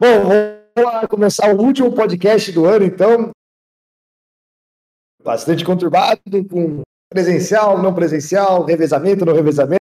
[0.00, 0.30] Bom,
[0.74, 3.32] vamos começar o último podcast do ano, então.
[5.22, 6.80] Bastante conturbado, com
[7.10, 9.84] presencial, não presencial, revezamento, não revezamento,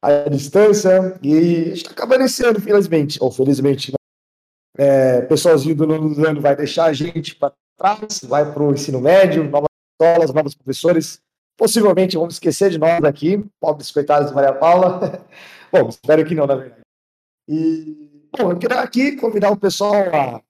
[0.00, 1.20] a distância.
[1.22, 3.18] E está acabando esse ano, felizmente.
[3.20, 3.96] Ou felizmente, né?
[4.78, 9.02] É, pessoalzinho do nono ano vai deixar a gente para trás, vai para o ensino
[9.02, 11.20] médio, novas escolas, novos professores.
[11.58, 15.26] Possivelmente vamos esquecer de nós aqui, pobres coitados de Maria Paula.
[15.70, 16.80] Bom, espero que não, na verdade.
[17.46, 20.42] E, bom, eu queria aqui convidar o pessoal a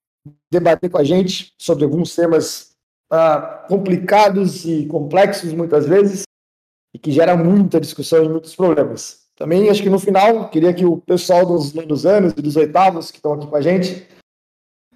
[0.50, 2.72] debater com a gente sobre alguns temas
[3.12, 6.22] uh, complicados e complexos, muitas vezes,
[6.94, 9.26] e que geram muita discussão e muitos problemas.
[9.36, 13.10] Também, acho que no final, queria que o pessoal dos nonos anos e dos oitavos
[13.10, 14.08] que estão aqui com a gente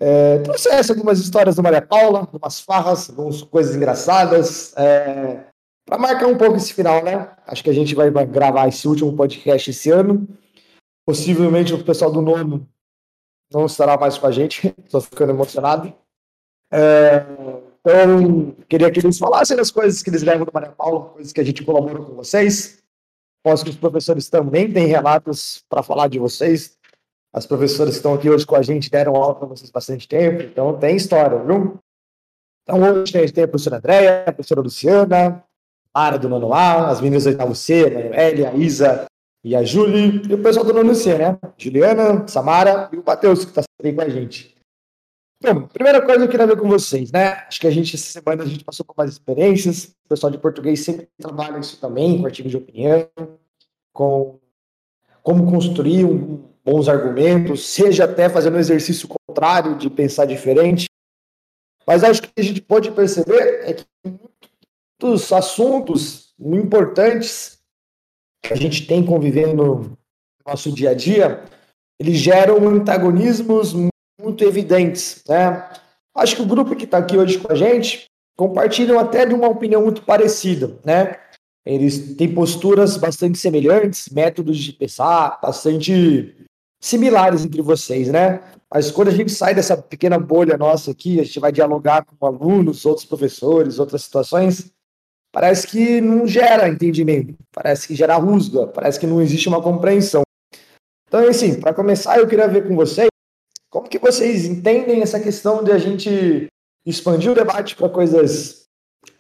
[0.01, 5.45] é, trouxesse algumas histórias do Maria Paula, algumas farras, algumas coisas engraçadas, é,
[5.84, 7.31] para marcar um pouco esse final, né?
[7.47, 10.27] Acho que a gente vai gravar esse último podcast esse ano.
[11.07, 12.67] Possivelmente o pessoal do nono
[13.53, 15.93] não estará mais com a gente, estou ficando emocionado.
[16.73, 17.25] É,
[17.81, 21.41] então, queria que eles falassem das coisas que eles levam do Maria Paula, coisas que
[21.41, 22.81] a gente colabora com vocês.
[23.42, 26.79] Posso que os professores também têm relatos para falar de vocês,
[27.33, 30.42] as professoras que estão aqui hoje com a gente deram aula para vocês bastante tempo,
[30.42, 31.79] então tem história, viu?
[32.62, 35.45] Então hoje a gente tem a professora Andréia, a professora Luciana,
[35.95, 39.07] a Lara do A, as meninas do oitavo C, a Manuela, a Isa
[39.42, 41.38] e a Júlia, e o pessoal do nono C, né?
[41.56, 44.55] Juliana, Samara e o Matheus, que está sempre com a gente.
[45.42, 47.44] Bom, primeira coisa que eu queria ver com vocês, né?
[47.48, 49.94] Acho que a gente, essa semana, a gente passou por mais experiências.
[50.05, 53.08] O pessoal de português sempre trabalha isso também, com artigo de opinião,
[53.92, 54.38] com
[55.22, 60.86] como construir um, bons argumentos, seja até fazendo um exercício contrário de pensar diferente.
[61.86, 67.59] Mas acho que a gente pode perceber é que muitos assuntos importantes
[68.42, 69.98] que a gente tem convivendo no
[70.46, 71.44] nosso dia a dia,
[72.00, 73.74] eles geram antagonismos
[74.20, 75.69] muito evidentes, né?
[76.14, 79.48] Acho que o grupo que está aqui hoje com a gente compartilham até de uma
[79.48, 81.16] opinião muito parecida, né?
[81.64, 86.34] Eles têm posturas bastante semelhantes, métodos de pensar bastante
[86.80, 88.40] similares entre vocês, né?
[88.73, 92.27] Mas quando a gente sai dessa pequena bolha nossa aqui, a gente vai dialogar com
[92.27, 94.73] alunos, outros professores, outras situações,
[95.33, 100.23] parece que não gera entendimento, parece que gera rusga, parece que não existe uma compreensão.
[101.07, 103.08] Então, assim, para começar, eu queria ver com vocês
[103.68, 106.48] como que vocês entendem essa questão de a gente
[106.85, 108.64] expandir o debate para coisas,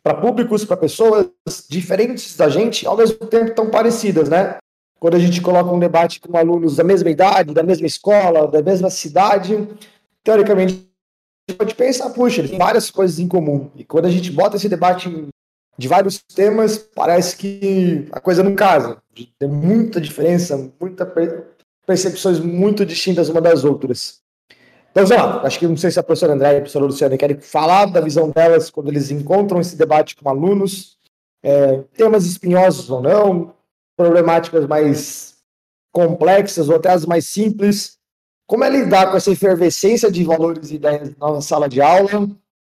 [0.02, 1.30] para públicos, para pessoas
[1.68, 4.58] diferentes da gente, ao mesmo tempo tão parecidas, né?
[5.00, 8.62] quando a gente coloca um debate com alunos da mesma idade, da mesma escola, da
[8.62, 9.66] mesma cidade,
[10.22, 10.86] teoricamente,
[11.48, 13.70] a gente pode pensar, puxa, tem várias coisas em comum.
[13.74, 15.08] E quando a gente bota esse debate
[15.80, 18.98] de vários temas, parece que a coisa não casa.
[19.38, 21.08] Tem muita diferença, muitas
[21.86, 24.20] percepções muito distintas uma das outras.
[24.90, 25.42] Então, vamos lá.
[25.42, 27.98] Acho que não sei se a professora André e a professora Luciana querem falar da
[27.98, 30.98] visão delas quando eles encontram esse debate com alunos,
[31.42, 33.54] é, temas espinhosos ou não,
[33.96, 35.36] problemáticas mais
[35.90, 37.96] complexas ou até as mais simples.
[38.46, 42.28] Como é lidar com essa efervescência de valores e ideias na sala de aula?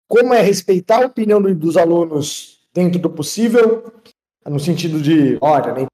[0.07, 3.91] Como é respeitar a opinião dos alunos dentro do possível,
[4.45, 5.87] no sentido de, olha, nem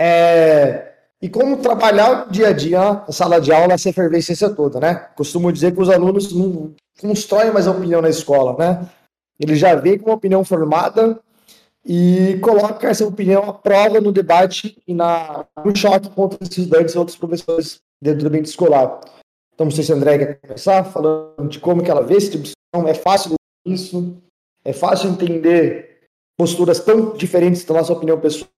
[0.00, 4.94] é, e como trabalhar dia a dia na sala de aula essa efervescência toda, né?
[5.16, 8.88] Costumo dizer que os alunos não constroem mais a opinião na escola, né?
[9.40, 11.18] Eles já vêm com uma opinião formada
[11.84, 16.94] e coloca essa opinião à prova no debate e na, no choque contra os estudantes
[16.94, 19.00] e outros professores dentro do ambiente escolar.
[19.52, 22.30] Então, não sei se a André quer começar falando de como que ela vê esse
[22.30, 22.88] tipo de discussão.
[22.88, 23.34] É fácil
[23.66, 24.22] isso,
[24.64, 28.48] é fácil entender posturas tão diferentes da nossa opinião pessoal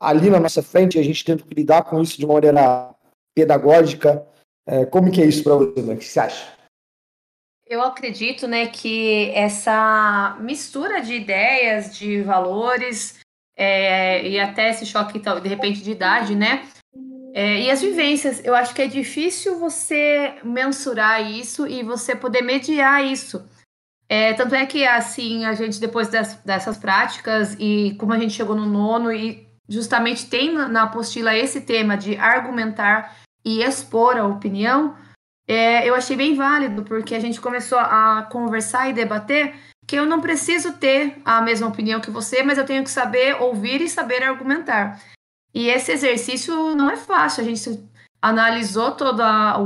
[0.00, 2.94] ali na nossa frente a gente tendo que lidar com isso de uma maneira
[3.34, 4.26] pedagógica.
[4.66, 5.94] É, como que é isso para você, né?
[5.94, 6.56] O que você acha?
[7.68, 13.18] Eu acredito, né, que essa mistura de ideias, de valores,
[13.56, 16.68] é, e até esse choque, de repente, de idade, né?
[17.34, 22.40] É, e as vivências, eu acho que é difícil você mensurar isso e você poder
[22.40, 23.44] mediar isso.
[24.08, 28.34] É, tanto é que, assim, a gente, depois das, dessas práticas, e como a gente
[28.34, 34.26] chegou no nono, e justamente tem na apostila esse tema de argumentar e expor a
[34.26, 34.96] opinião,
[35.48, 39.54] é, eu achei bem válido, porque a gente começou a conversar e debater
[39.86, 43.40] que eu não preciso ter a mesma opinião que você, mas eu tenho que saber
[43.40, 45.00] ouvir e saber argumentar.
[45.54, 47.88] E esse exercício não é fácil, a gente
[48.20, 49.56] analisou toda a,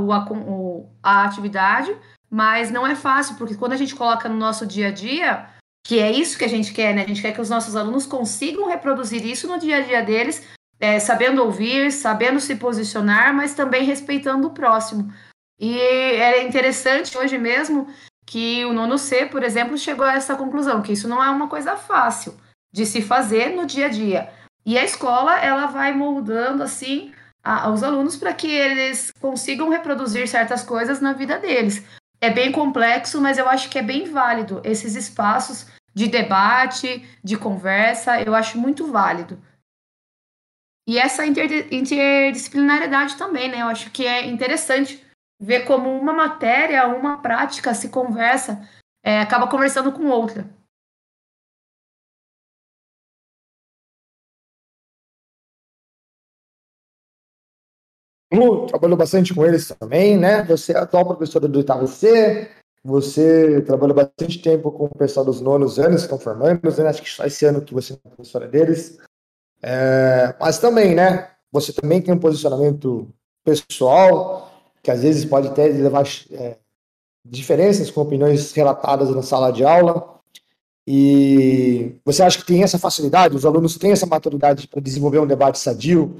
[1.01, 1.95] a atividade,
[2.31, 5.49] mas não é fácil, porque quando a gente coloca no nosso dia a dia,
[5.85, 7.03] que é isso que a gente quer, né?
[7.03, 10.47] A gente quer que os nossos alunos consigam reproduzir isso no dia a dia deles,
[10.79, 15.11] é, sabendo ouvir, sabendo se posicionar, mas também respeitando o próximo.
[15.59, 17.87] E é interessante hoje mesmo
[18.25, 21.49] que o nono C, por exemplo, chegou a essa conclusão, que isso não é uma
[21.49, 22.35] coisa fácil
[22.73, 24.31] de se fazer no dia a dia.
[24.65, 27.11] E a escola, ela vai moldando, assim,
[27.43, 31.83] a, aos alunos para que eles consigam reproduzir certas coisas na vida deles.
[32.21, 37.35] É bem complexo, mas eu acho que é bem válido esses espaços de debate, de
[37.35, 39.41] conversa, eu acho muito válido.
[40.87, 43.61] E essa interdisciplinariedade também, né?
[43.61, 45.05] Eu acho que é interessante
[45.39, 48.67] ver como uma matéria, uma prática se conversa,
[49.03, 50.47] é, acaba conversando com outra.
[58.31, 60.43] Lu trabalhou bastante com eles também, né?
[60.43, 62.49] Você é atual professora do oitavo C,
[62.83, 66.89] você trabalhou bastante tempo com o pessoal dos nonos anos estão formando, né?
[66.89, 68.97] acho que só esse ano que você é professora deles.
[69.61, 71.29] É, mas também, né?
[71.51, 73.07] Você também tem um posicionamento
[73.43, 74.51] pessoal
[74.81, 76.57] que às vezes pode até levar é,
[77.23, 80.19] diferenças com opiniões relatadas na sala de aula.
[80.87, 83.35] E você acha que tem essa facilidade?
[83.35, 86.15] Os alunos têm essa maturidade para desenvolver um debate sadio,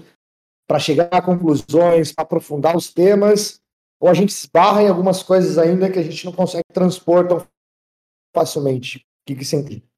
[0.67, 3.61] para chegar a conclusões, aprofundar os temas?
[3.99, 7.47] Ou a gente esbarra em algumas coisas ainda que a gente não consegue transpor tão
[8.33, 8.99] facilmente?
[8.99, 9.91] O que, que você entende?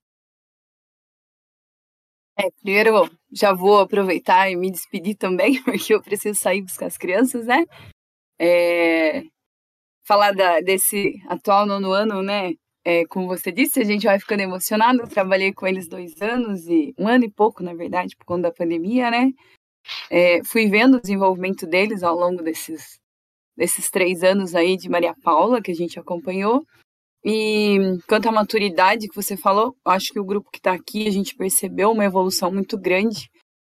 [2.38, 6.98] É, primeiro, já vou aproveitar e me despedir também, porque eu preciso sair buscar as
[6.98, 7.66] crianças, né?
[8.40, 9.24] É,
[10.06, 12.54] falar da, desse atual nono ano, né?
[12.86, 15.00] É, como você disse, a gente vai ficando emocionado.
[15.02, 18.44] Eu trabalhei com eles dois anos e um ano e pouco, na verdade, por conta
[18.44, 19.32] da pandemia, né?
[20.10, 23.00] É, fui vendo o desenvolvimento deles ao longo desses,
[23.56, 26.66] desses três anos aí de Maria Paula, que a gente acompanhou.
[27.26, 27.78] E
[28.08, 31.36] quanto à maturidade que você falou, acho que o grupo que está aqui, a gente
[31.36, 33.30] percebeu uma evolução muito grande,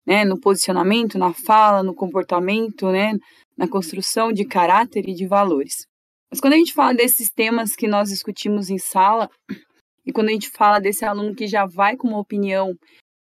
[0.06, 3.14] né, no posicionamento, na fala, no comportamento, né,
[3.58, 5.88] na construção de caráter e de valores.
[6.30, 9.30] Mas quando a gente fala desses temas que nós discutimos em sala,
[10.06, 12.76] e quando a gente fala desse aluno que já vai com uma opinião,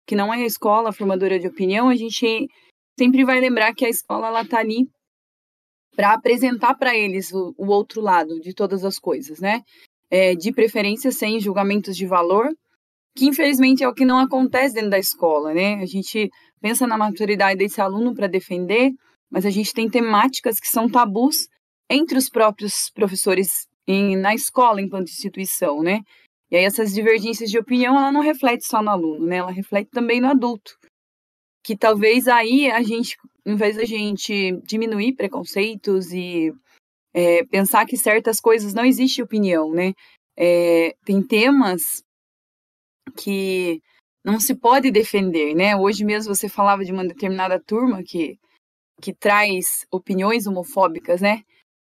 [0.05, 2.47] que não é a escola formadora de opinião, a gente
[2.97, 4.89] sempre vai lembrar que a escola ela tá ali
[5.95, 9.61] para apresentar para eles o, o, outro lado de todas as coisas, né?
[10.09, 12.47] É, de preferência sem julgamentos de valor,
[13.15, 15.75] que infelizmente é o que não acontece dentro da escola, né?
[15.75, 16.29] A gente
[16.61, 18.91] pensa na maturidade desse aluno para defender,
[19.29, 21.47] mas a gente tem temáticas que são tabus
[21.89, 26.01] entre os próprios professores em, na escola enquanto instituição, né?
[26.49, 29.38] E aí essas divergências de opinião, ela não reflete só no aluno, né?
[29.38, 30.77] Ela reflete também no adulto
[31.67, 36.53] que talvez aí a gente, em vez da gente diminuir preconceitos e
[37.13, 39.91] é, pensar que certas coisas não existe opinião, né?
[40.37, 42.05] É, tem temas
[43.17, 43.81] que
[44.23, 45.75] não se pode defender, né?
[45.75, 48.39] Hoje mesmo você falava de uma determinada turma que,
[49.01, 51.43] que traz opiniões homofóbicas, né?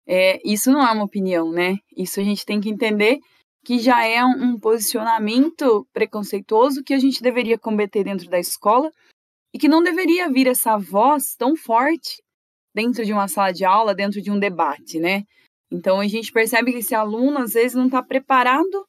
[0.06, 1.78] É, isso não é uma opinião, né?
[1.96, 3.18] Isso a gente tem que entender
[3.64, 8.92] que já é um, um posicionamento preconceituoso que a gente deveria combater dentro da escola
[9.54, 12.22] e que não deveria vir essa voz tão forte
[12.74, 15.24] dentro de uma sala de aula, dentro de um debate, né?
[15.72, 18.86] Então a gente percebe que esse aluno às vezes não está preparado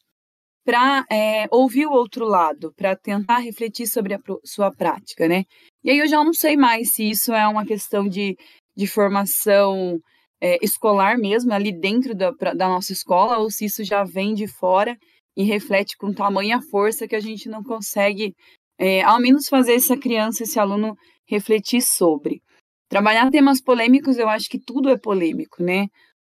[0.64, 5.44] para é, ouvir o outro lado, para tentar refletir sobre a sua prática, né?
[5.82, 8.36] E aí eu já não sei mais se isso é uma questão de,
[8.76, 9.98] de formação
[10.40, 14.34] é, escolar mesmo, ali dentro da, pra, da nossa escola, ou se isso já vem
[14.34, 14.96] de fora
[15.36, 18.34] e reflete com tamanha força que a gente não consegue
[18.80, 20.96] é, ao menos fazer essa criança, esse aluno
[21.28, 22.40] refletir sobre.
[22.88, 25.86] Trabalhar temas polêmicos, eu acho que tudo é polêmico, né?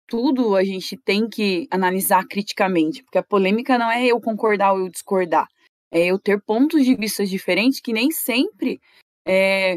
[0.08, 4.80] Tudo a gente tem que analisar criticamente, porque a polêmica não é eu concordar ou
[4.80, 5.46] eu discordar,
[5.92, 8.80] é eu ter pontos de vista diferentes que nem sempre
[9.24, 9.76] é,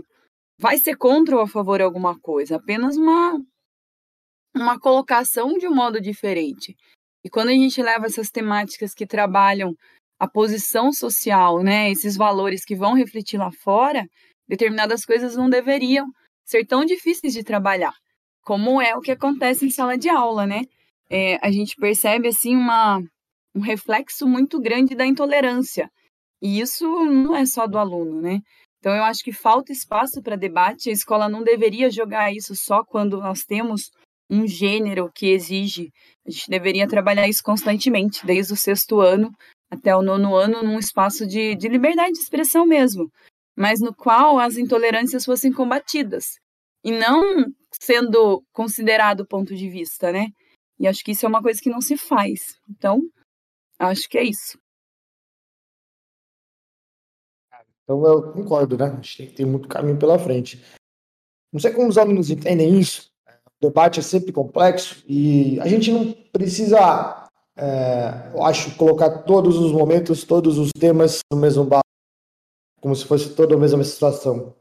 [0.60, 3.39] vai ser contra ou a favor de alguma coisa, apenas uma,
[4.56, 6.75] uma colocação de um modo diferente.
[7.24, 9.75] E quando a gente leva essas temáticas que trabalham
[10.24, 14.06] a posição social, né, esses valores que vão refletir lá fora,
[14.48, 16.06] determinadas coisas não deveriam
[16.46, 17.94] ser tão difíceis de trabalhar,
[18.42, 20.62] como é o que acontece em sala de aula, né?
[21.10, 23.01] É, a gente percebe assim uma,
[23.53, 25.89] um reflexo muito grande da intolerância.
[26.42, 28.39] E isso não é só do aluno, né?
[28.80, 30.89] Então eu acho que falta espaço para debate.
[30.89, 33.89] A escola não deveria jogar isso só quando nós temos
[34.30, 35.89] um gênero que exige.
[36.25, 39.30] A gente deveria trabalhar isso constantemente, desde o sexto ano,
[39.74, 43.12] até o nono ano num espaço de, de liberdade de expressão mesmo,
[43.56, 46.36] mas no qual as intolerâncias fossem combatidas
[46.84, 50.27] e não sendo considerado ponto de vista, né?
[50.80, 52.60] E acho que isso é uma coisa que não se faz.
[52.70, 53.01] Então,
[53.80, 54.58] acho que é isso.
[57.84, 58.86] Então eu concordo, né?
[58.86, 60.63] A gente tem que ter muito caminho pela frente.
[61.51, 63.12] Não sei como os alunos entendem isso.
[63.27, 67.23] O debate é sempre complexo e a gente não precisa,
[67.57, 71.83] é, eu acho, colocar todos os momentos, todos os temas no mesmo barco,
[72.81, 74.53] como se fosse toda a mesma situação.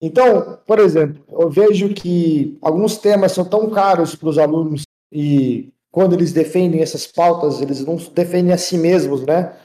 [0.00, 5.72] Então, por exemplo, eu vejo que alguns temas são tão caros para os alunos e
[5.90, 9.56] quando eles defendem essas pautas, eles não defendem a si mesmos, né?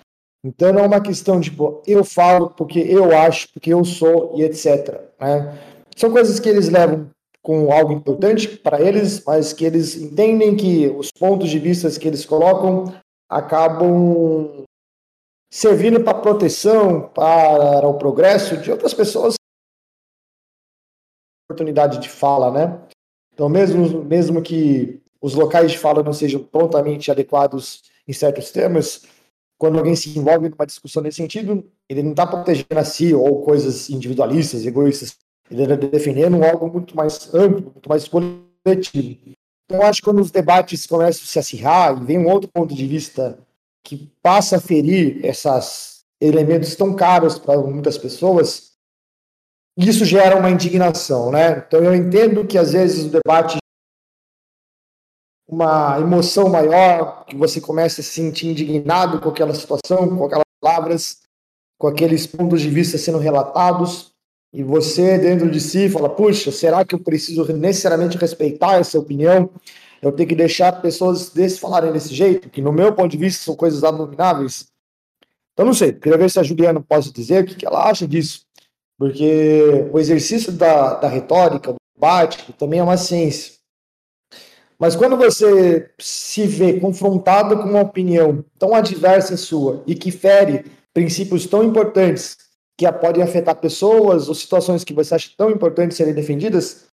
[0.43, 4.33] Então não é uma questão de, tipo, eu falo porque eu acho, porque eu sou
[4.37, 4.99] e etc.
[5.19, 5.59] Né?
[5.95, 7.09] São coisas que eles levam
[7.41, 12.07] com algo importante para eles, mas que eles entendem que os pontos de vista que
[12.07, 12.93] eles colocam
[13.27, 14.63] acabam
[15.51, 19.35] servindo para proteção, para o progresso de outras pessoas.
[21.49, 22.87] Oportunidade de fala, né?
[23.33, 29.03] Então, mesmo, mesmo que os locais de fala não sejam prontamente adequados em certos temas,
[29.57, 33.43] quando alguém se envolve numa discussão nesse sentido, ele não está protegendo a si ou
[33.43, 35.17] coisas individualistas, egoístas.
[35.51, 39.33] Ele está defendendo algo muito mais amplo, muito mais coletivo.
[39.65, 42.73] Então, acho que quando os debates começam a se acirrar e vem um outro ponto
[42.73, 43.37] de vista
[43.85, 48.71] que passa a ferir esses elementos tão caros para muitas pessoas,
[49.77, 51.63] isso gera uma indignação, né?
[51.67, 53.57] Então, eu entendo que às vezes o debate
[55.51, 60.45] uma emoção maior, que você começa a se sentir indignado com aquela situação, com aquelas
[60.61, 61.23] palavras,
[61.77, 64.10] com aqueles pontos de vista sendo relatados,
[64.53, 69.49] e você dentro de si fala: puxa, será que eu preciso necessariamente respeitar essa opinião?
[70.01, 73.43] Eu tenho que deixar pessoas desses falarem desse jeito, que no meu ponto de vista
[73.43, 74.67] são coisas abomináveis.
[75.53, 78.45] Então, não sei, queria ver se a Juliana pode dizer o que ela acha disso,
[78.97, 83.53] porque o exercício da, da retórica, do debate, também é uma ciência.
[84.79, 90.65] Mas quando você se vê confrontado com uma opinião tão adversa sua e que fere
[90.91, 92.35] princípios tão importantes
[92.77, 96.87] que podem afetar pessoas ou situações que você acha tão importantes serem defendidas,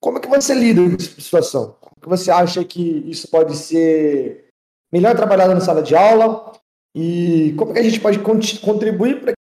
[0.00, 1.76] como é que você lida com essa situação?
[1.80, 4.48] Como é que você acha que isso pode ser
[4.92, 6.52] melhor trabalhado na sala de aula?
[6.94, 8.18] E como é que a gente pode
[8.60, 9.38] contribuir para que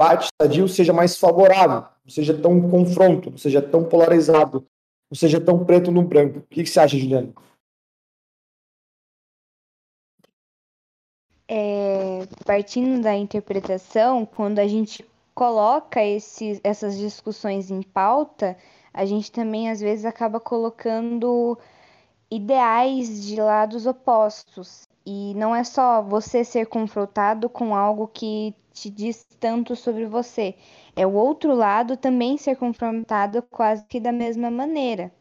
[0.00, 4.64] o debate sadio seja mais favorável, não seja tão confronto, não seja tão polarizado,
[5.10, 6.38] não seja tão preto no branco.
[6.38, 7.32] O que, você acha, Juliana?
[12.44, 15.04] Partindo da interpretação, quando a gente
[15.34, 18.56] coloca esses, essas discussões em pauta,
[18.92, 21.58] a gente também às vezes acaba colocando
[22.30, 24.88] ideais de lados opostos.
[25.04, 30.54] E não é só você ser confrontado com algo que te diz tanto sobre você,
[30.94, 35.12] é o outro lado também ser confrontado quase que da mesma maneira.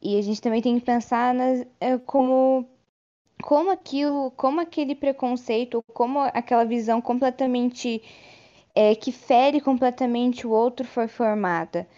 [0.00, 2.66] E a gente também tem que pensar nas, é, como
[3.42, 8.02] como aquilo, como aquele preconceito, como aquela visão completamente
[8.74, 11.88] é, que fere completamente o outro foi formada.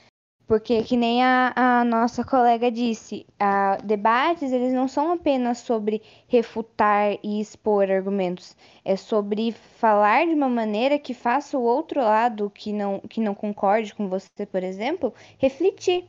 [0.47, 6.03] Porque, que nem a, a nossa colega disse, a, debates eles não são apenas sobre
[6.27, 12.51] refutar e expor argumentos, é sobre falar de uma maneira que faça o outro lado
[12.51, 16.05] que não, que não concorde com você, por exemplo, refletir.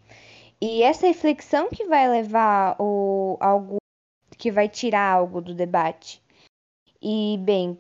[0.59, 3.80] E essa reflexão que vai levar o, algo,
[4.41, 6.19] que vai tirar algo do debate.
[7.00, 7.77] E, bem,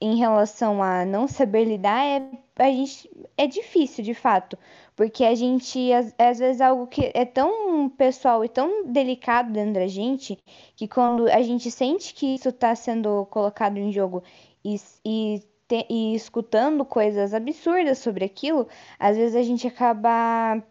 [0.00, 2.22] em relação a não saber lidar, é,
[2.56, 4.56] a gente, é difícil, de fato,
[4.94, 9.52] porque a gente, às, às vezes, é algo que é tão pessoal e tão delicado
[9.52, 10.38] dentro da gente,
[10.76, 14.22] que quando a gente sente que isso está sendo colocado em jogo
[14.64, 15.42] e, e,
[15.90, 18.68] e escutando coisas absurdas sobre aquilo,
[19.00, 20.62] às vezes a gente acaba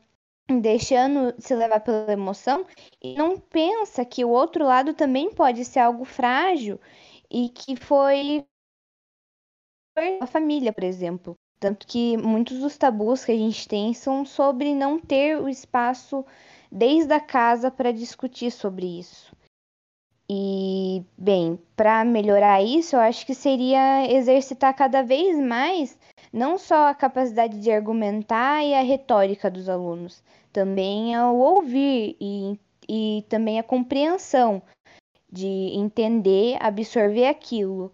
[0.48, 2.66] deixando se levar pela emoção
[3.02, 6.80] e não pensa que o outro lado também pode ser algo frágil
[7.30, 8.46] e que foi
[10.22, 11.36] a família, por exemplo.
[11.60, 16.26] Tanto que muitos dos tabus que a gente tem são sobre não ter o espaço
[16.70, 19.34] desde a casa para discutir sobre isso.
[20.30, 25.98] E, bem, para melhorar isso, eu acho que seria exercitar cada vez mais
[26.34, 32.60] não só a capacidade de argumentar e a retórica dos alunos, também ao ouvir e,
[32.90, 34.62] e também a compreensão
[35.32, 37.94] de entender, absorver aquilo.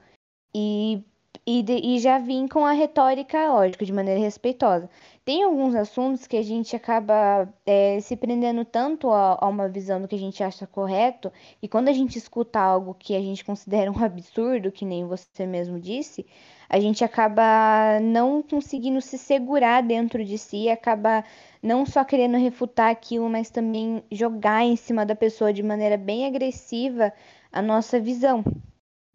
[0.55, 1.03] E
[1.50, 4.88] e, de, e já vim com a retórica, lógico, de maneira respeitosa.
[5.25, 10.00] Tem alguns assuntos que a gente acaba é, se prendendo tanto a, a, uma visão
[10.00, 13.44] do que a gente acha correto, e quando a gente escuta algo que a gente
[13.44, 16.24] considera um absurdo, que nem você mesmo disse,
[16.70, 21.24] a gente acaba não conseguindo se segurar dentro de si, acaba
[21.63, 26.27] não só querendo refutar aquilo, mas também jogar em cima da pessoa de maneira bem
[26.27, 27.12] agressiva
[27.51, 28.44] a nossa visão.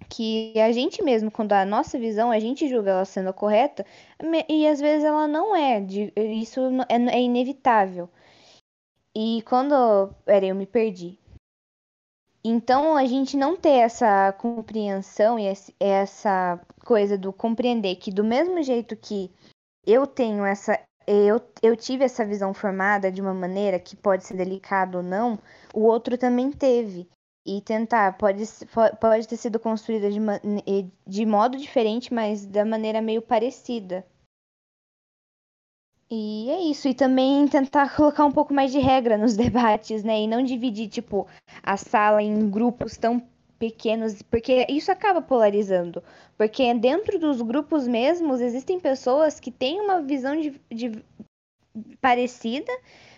[0.09, 3.85] Que a gente mesmo, quando a nossa visão, a gente julga ela sendo correta,
[4.49, 5.81] e às vezes ela não é.
[6.17, 8.09] Isso é, é inevitável.
[9.15, 9.75] E quando.
[10.27, 11.19] Eu me perdi.
[12.45, 15.47] Então, a gente não ter essa compreensão e
[15.81, 19.31] essa coisa do compreender que, do mesmo jeito que
[19.87, 20.79] eu tenho essa.
[21.07, 25.39] Eu, eu tive essa visão formada de uma maneira que pode ser delicada ou não,
[25.73, 27.07] o outro também teve.
[27.47, 28.43] E tentar, pode,
[29.01, 30.19] pode ter sido construída de,
[31.07, 34.05] de modo diferente, mas da maneira meio parecida.
[36.11, 36.89] E é isso.
[36.89, 40.23] E também tentar colocar um pouco mais de regra nos debates, né?
[40.23, 41.27] E não dividir, tipo,
[41.63, 43.23] a sala em grupos tão
[43.59, 46.03] pequenos, porque isso acaba polarizando.
[46.37, 51.05] Porque dentro dos grupos mesmos existem pessoas que têm uma visão de, de
[52.01, 52.73] parecida,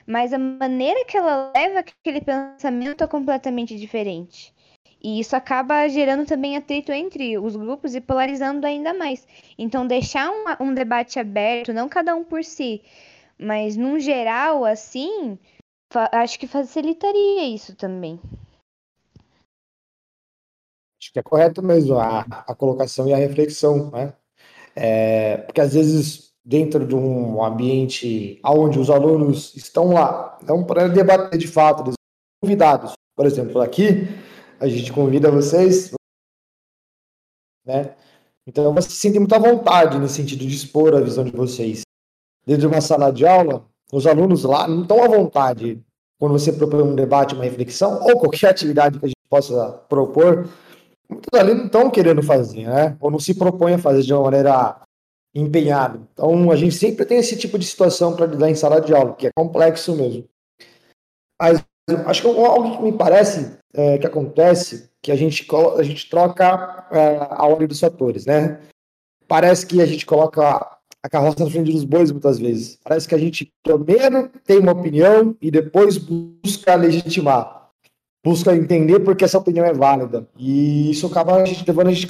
[0.06, 4.54] mas a maneira que ela leva aquele pensamento é completamente diferente.
[5.02, 9.26] E isso acaba gerando também atrito entre os grupos e polarizando ainda mais.
[9.58, 12.82] Então, deixar um, um debate aberto, não cada um por si,
[13.38, 15.38] mas num geral, assim,
[16.12, 18.20] acho que facilitaria isso também.
[20.98, 24.14] Acho que é correto mesmo a, a colocação e a reflexão, né?
[24.74, 30.88] É, porque às vezes, dentro de um ambiente onde os alunos estão lá, não para
[30.88, 32.92] debater de fato, eles são convidados.
[33.16, 34.06] Por exemplo, aqui,
[34.60, 35.92] a gente convida vocês,
[37.66, 37.96] né?
[38.46, 41.82] Então você se sente muita vontade no sentido de expor a visão de vocês.
[42.46, 45.82] Dentro de uma sala de aula, os alunos lá não estão à vontade
[46.16, 50.48] quando você propõe um debate, uma reflexão, ou qualquer atividade que a gente possa propor,
[51.10, 52.96] muitos ali não estão querendo fazer, né?
[53.00, 54.80] Ou não se propõem a fazer de uma maneira
[55.40, 56.00] empenhada.
[56.12, 59.14] Então, a gente sempre tem esse tipo de situação para lidar em sala de aula,
[59.14, 60.24] que é complexo mesmo.
[61.40, 61.62] Mas
[62.06, 65.46] acho que algo que me parece é, que acontece que a gente,
[65.78, 68.60] a gente troca é, a ordem dos fatores, né?
[69.28, 72.78] Parece que a gente coloca a carroça na frente dos bois muitas vezes.
[72.82, 77.70] Parece que a gente primeiro tem uma opinião e depois busca legitimar.
[78.24, 80.26] Busca entender porque essa opinião é válida.
[80.36, 82.08] E isso acaba a gente, levando a gente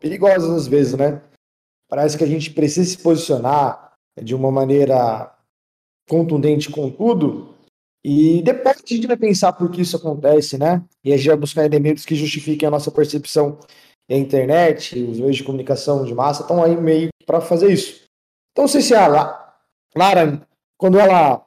[0.00, 1.22] perigosas às vezes, né?
[1.88, 5.32] Parece que a gente precisa se posicionar de uma maneira
[6.08, 7.56] contundente com tudo,
[8.08, 10.80] e depois a gente vai pensar por que isso acontece, né?
[11.02, 13.58] E a gente vai buscar elementos que justifiquem a nossa percepção.
[14.08, 18.04] E a internet, os meios de comunicação de massa estão aí meio para fazer isso.
[18.52, 20.46] Então, não sei se a Lara,
[20.78, 21.44] quando ela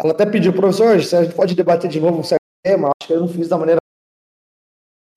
[0.00, 3.06] ela até pediu, professor, se a gente pode debater de novo um certo tema, acho
[3.06, 3.78] que eu não fiz da maneira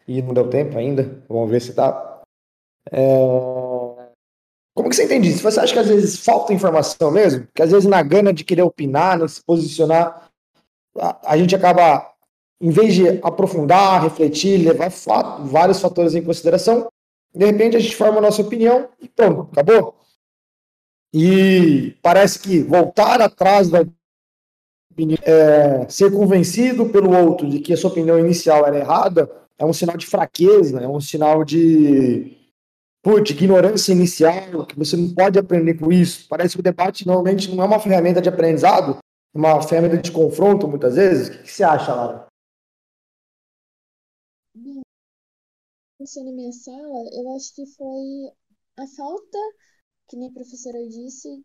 [0.08, 1.24] e não deu tempo ainda.
[1.28, 2.22] Vamos ver se tá.
[2.92, 3.71] É...
[4.74, 5.44] Como que você entende isso?
[5.44, 7.48] Você acha que às vezes falta informação mesmo?
[7.54, 10.30] Que às vezes na gana de querer opinar, não se posicionar,
[10.98, 12.10] a, a gente acaba,
[12.60, 16.88] em vez de aprofundar, refletir, levar fato, vários fatores em consideração,
[17.34, 19.96] de repente a gente forma a nossa opinião e pronto, acabou.
[21.14, 23.86] E parece que voltar atrás da
[24.92, 29.66] opinião, é, ser convencido pelo outro de que a sua opinião inicial era errada, é
[29.66, 32.41] um sinal de fraqueza, é um sinal de
[33.02, 36.28] putz, ignorância inicial, que você não pode aprender com isso.
[36.28, 39.00] Parece que o debate normalmente não é uma ferramenta de aprendizado,
[39.34, 41.30] é uma ferramenta de confronto, muitas vezes.
[41.30, 42.28] O que, você acha, Lara?
[44.56, 44.82] Bem,
[46.00, 48.32] na minha sala, eu acho que foi
[48.78, 49.38] a falta,
[50.08, 51.44] que nem a professora disse,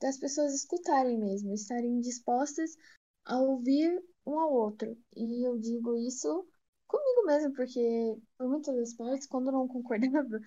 [0.00, 2.70] das pessoas escutarem mesmo, estarem dispostas
[3.24, 4.96] a ouvir um ao outro.
[5.14, 6.46] E eu digo isso
[6.86, 10.40] comigo mesmo, porque por muitas das partes, quando não concordava,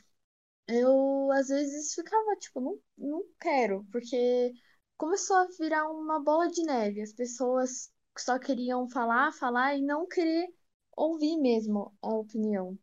[0.71, 4.53] eu às vezes ficava tipo, não, não quero, porque
[4.97, 7.01] começou a virar uma bola de neve.
[7.01, 10.47] As pessoas só queriam falar, falar e não querer
[10.95, 12.77] ouvir mesmo a opinião.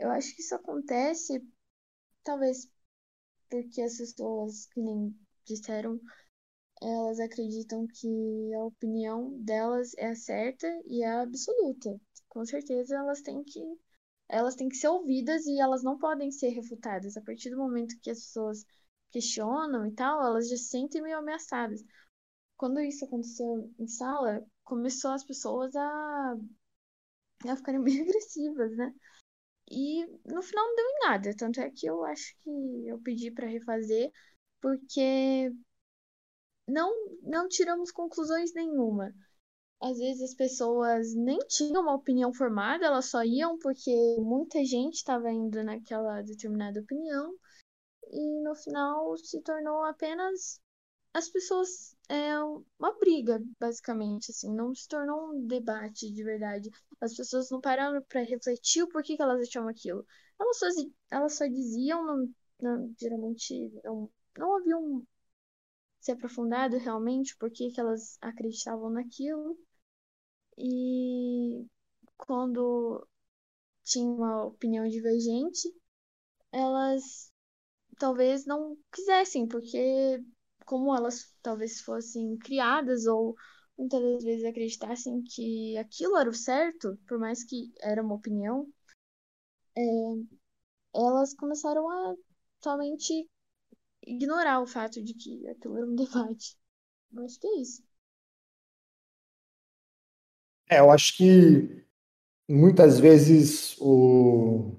[0.00, 1.42] Eu acho que isso acontece,
[2.24, 2.70] talvez
[3.50, 5.14] porque as pessoas, que nem
[5.46, 6.00] disseram,
[6.82, 12.00] elas acreditam que a opinião delas é a certa e é a absoluta.
[12.28, 13.60] Com certeza elas têm que
[14.28, 17.16] elas têm que ser ouvidas e elas não podem ser refutadas.
[17.16, 18.64] A partir do momento que as pessoas
[19.10, 21.82] questionam e tal, elas já se sentem meio ameaçadas.
[22.56, 26.36] Quando isso aconteceu em sala, começou as pessoas a,
[27.48, 28.94] a ficarem bem agressivas, né?
[29.70, 31.36] E no final não deu em nada.
[31.36, 32.50] Tanto é que eu acho que
[32.88, 34.12] eu pedi para refazer,
[34.60, 35.52] porque
[36.68, 39.12] não, não tiramos conclusões nenhuma
[39.80, 44.94] às vezes as pessoas nem tinham uma opinião formada, elas só iam porque muita gente
[44.96, 47.34] estava indo naquela determinada opinião,
[48.10, 50.60] e no final se tornou apenas
[51.16, 52.38] as pessoas é
[52.78, 56.70] uma briga, basicamente, assim, não se tornou um debate de verdade.
[57.00, 60.06] As pessoas não pararam para refletir o porquê que elas achavam aquilo.
[60.38, 60.66] Elas só,
[61.10, 65.06] elas só diziam, não, não, geralmente não, não haviam
[66.00, 69.58] se aprofundado realmente porquê que elas acreditavam naquilo.
[70.58, 71.66] E
[72.16, 73.06] quando
[73.84, 75.68] tinha uma opinião divergente,
[76.52, 77.32] elas
[77.98, 80.22] talvez não quisessem, porque
[80.66, 83.34] como elas talvez fossem criadas ou
[83.78, 88.68] muitas das vezes acreditassem que aquilo era o certo, por mais que era uma opinião,
[89.76, 89.82] é,
[90.94, 92.14] elas começaram a
[92.62, 93.28] somente
[94.06, 96.56] ignorar o fato de que aquilo era um debate.
[97.12, 97.82] Eu acho que é isso.
[100.68, 101.84] É, eu acho que
[102.48, 104.72] muitas vezes o...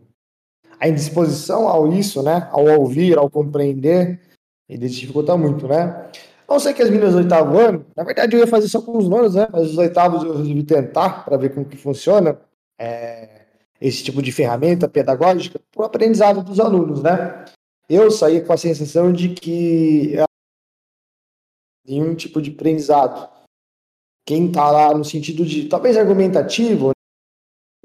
[0.80, 4.20] a indisposição ao isso, né, ao ouvir, ao compreender,
[4.68, 6.10] ele dificulta muito, né?
[6.48, 8.98] Não sei que as meninas do oitavo ano, na verdade eu ia fazer só com
[8.98, 9.48] os nonos, né?
[9.52, 12.40] Mas os oitavos eu resolvi tentar para ver como que funciona
[12.80, 13.46] é,
[13.82, 17.46] esse tipo de ferramenta pedagógica para o aprendizado dos alunos, né?
[17.90, 20.18] Eu saí com a sensação de que
[21.86, 23.30] nenhum tipo de aprendizado.
[24.28, 26.92] Quem está lá no sentido de talvez argumentativo,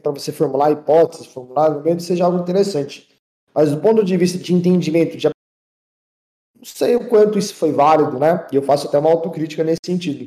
[0.02, 3.08] para você formular hipóteses, formular argumentos, seja algo interessante.
[3.54, 8.18] Mas do ponto de vista de entendimento, de não sei o quanto isso foi válido,
[8.18, 8.44] né?
[8.50, 10.26] E eu faço até uma autocrítica nesse sentido.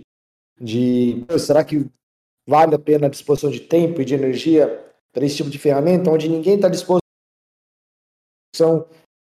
[0.58, 1.86] De será que
[2.47, 4.67] vale a pena a disposição de tempo e de energia
[5.12, 7.01] para esse tipo de ferramenta, onde ninguém está disposto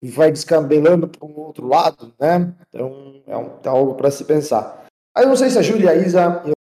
[0.03, 2.55] e vai descambelando para um outro lado, né?
[2.69, 4.87] Então é, um, é algo para se pensar.
[5.17, 6.54] Aí não sei se a Júlia e a Isa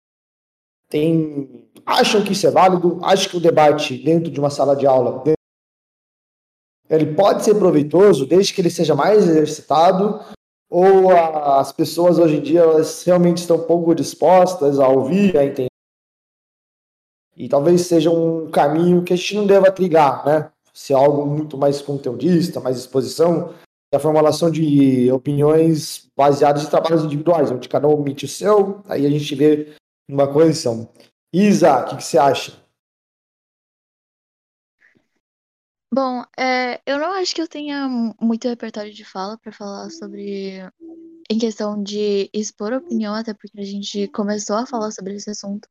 [0.92, 4.86] tem, acham que isso é válido, acham que o debate dentro de uma sala de
[4.86, 5.24] aula
[6.90, 10.20] ele pode ser proveitoso desde que ele seja mais exercitado,
[10.70, 15.70] ou as pessoas hoje em dia elas realmente estão pouco dispostas a ouvir, a entender.
[17.38, 20.52] E talvez seja um caminho que a gente não deva trilhar, né?
[20.74, 23.54] Ser algo muito mais conteudista, mais exposição,
[23.94, 29.06] a formulação de opiniões baseadas em trabalhos individuais, onde cada um omite o seu, aí
[29.06, 29.74] a gente vê
[30.12, 30.92] uma coleção.
[31.34, 32.62] Isa, o que, que você acha?
[35.94, 37.88] Bom, é, eu não acho que eu tenha
[38.20, 40.60] muito repertório de fala para falar sobre
[41.30, 45.68] em questão de expor opinião, até porque a gente começou a falar sobre esse assunto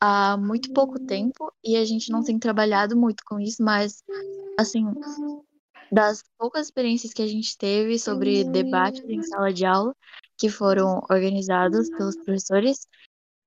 [0.00, 4.02] há muito pouco tempo e a gente não tem trabalhado muito com isso, mas
[4.58, 4.84] assim,
[5.90, 9.94] das poucas experiências que a gente teve sobre debates em sala de aula
[10.36, 12.86] que foram organizados pelos professores,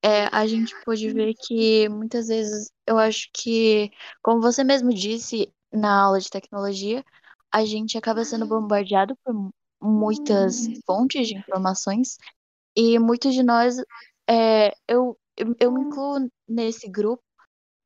[0.04, 5.54] é, a gente pôde ver que muitas vezes eu acho que, como você mesmo disse,
[5.72, 7.06] na aula de tecnologia,
[7.52, 12.18] a gente acaba sendo bombardeado por muitas fontes de informações
[12.76, 13.78] e muitos de nós,
[14.30, 15.18] é, eu,
[15.60, 17.24] eu, me incluo nesse grupo,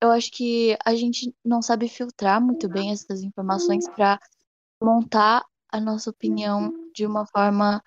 [0.01, 4.19] eu acho que a gente não sabe filtrar muito bem essas informações para
[4.81, 7.83] montar a nossa opinião de uma forma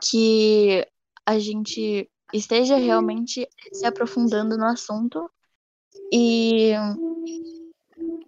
[0.00, 0.86] que
[1.26, 5.30] a gente esteja realmente se aprofundando no assunto
[6.12, 6.72] e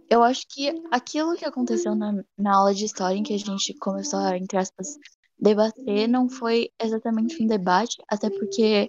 [0.08, 3.74] eu acho que aquilo que aconteceu na, na aula de história, em que a gente
[3.74, 4.96] começou a, entre aspas,
[5.38, 8.88] debater, não foi exatamente um debate, até porque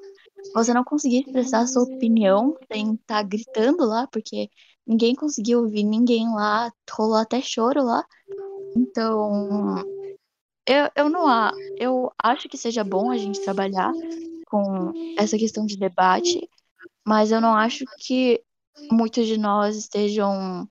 [0.53, 4.49] você não conseguia expressar a sua opinião sem estar tá gritando lá, porque
[4.85, 8.05] ninguém conseguia ouvir ninguém lá, rolou até choro lá.
[8.75, 9.83] Então,
[10.67, 11.25] eu, eu não
[11.77, 13.91] eu acho que seja bom a gente trabalhar
[14.45, 16.49] com essa questão de debate,
[17.05, 18.41] mas eu não acho que
[18.91, 20.67] muitos de nós estejam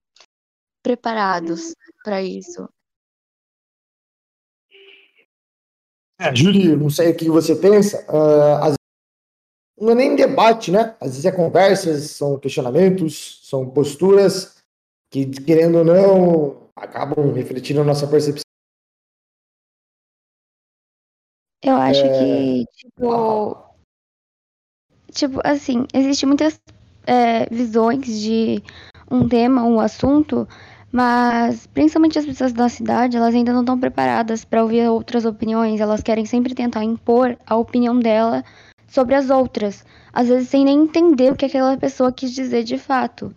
[0.83, 2.69] preparados para isso.
[6.19, 8.07] É, Júlio, não sei o que você pensa.
[8.09, 8.75] Uh,
[9.81, 10.97] não é nem debate, né?
[11.01, 14.63] Às vezes é conversas, são questionamentos, são posturas
[15.11, 18.44] que, querendo ou não, acabam refletindo a nossa percepção.
[21.65, 22.19] Eu acho é...
[22.19, 23.57] que, tipo,
[25.11, 26.61] tipo, assim, existem muitas
[27.07, 28.63] é, visões de
[29.11, 30.47] um tema, um assunto,
[30.93, 35.81] mas, principalmente as pessoas da cidade, elas ainda não estão preparadas para ouvir outras opiniões.
[35.81, 38.45] Elas querem sempre tentar impor a opinião dela
[38.87, 42.79] sobre as outras, às vezes sem nem entender o que aquela pessoa quis dizer de
[42.79, 43.35] fato.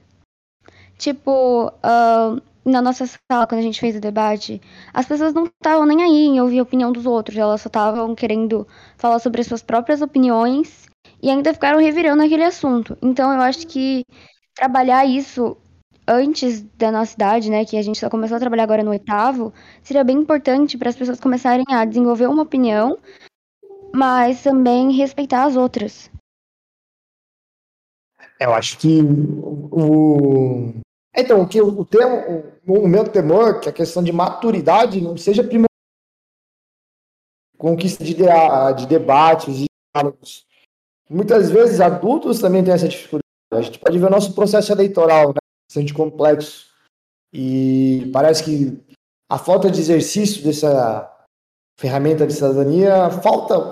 [0.98, 4.62] Tipo, uh, na nossa sala, quando a gente fez o debate,
[4.94, 8.14] as pessoas não estavam nem aí em ouvir a opinião dos outros, elas só estavam
[8.16, 10.88] querendo falar sobre as suas próprias opiniões
[11.22, 12.98] e ainda ficaram revirando aquele assunto.
[13.02, 14.06] Então, eu acho que
[14.56, 15.58] trabalhar isso
[16.08, 19.54] antes da nossa idade, né, que a gente só começou a trabalhar agora no oitavo,
[19.84, 22.98] seria bem importante para as pessoas começarem a desenvolver uma opinião
[23.94, 26.12] mas também respeitar as outras.
[28.40, 29.02] Eu acho que
[29.72, 30.74] o.
[31.18, 32.16] Então, o que o, tema,
[32.68, 35.68] o, o meu temor, que a questão de maturidade não seja primeiro
[37.58, 40.46] conquista de, de debates e diálogos.
[41.10, 43.24] Muitas vezes adultos também têm essa dificuldade.
[43.52, 45.40] A gente pode ver o nosso processo eleitoral, né?
[45.68, 46.68] Bastante complexo.
[47.34, 48.80] E parece que
[49.30, 51.12] a falta de exercício dessa
[51.80, 53.72] ferramenta de cidadania falta,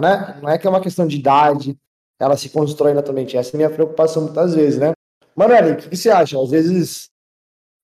[0.00, 0.40] né?
[0.42, 1.78] Não é que é uma questão de idade,
[2.18, 3.36] ela se constrói naturalmente.
[3.36, 4.92] Essa é a minha preocupação muitas vezes, né?
[5.36, 6.40] Manuel, o que você acha?
[6.40, 7.10] Às vezes,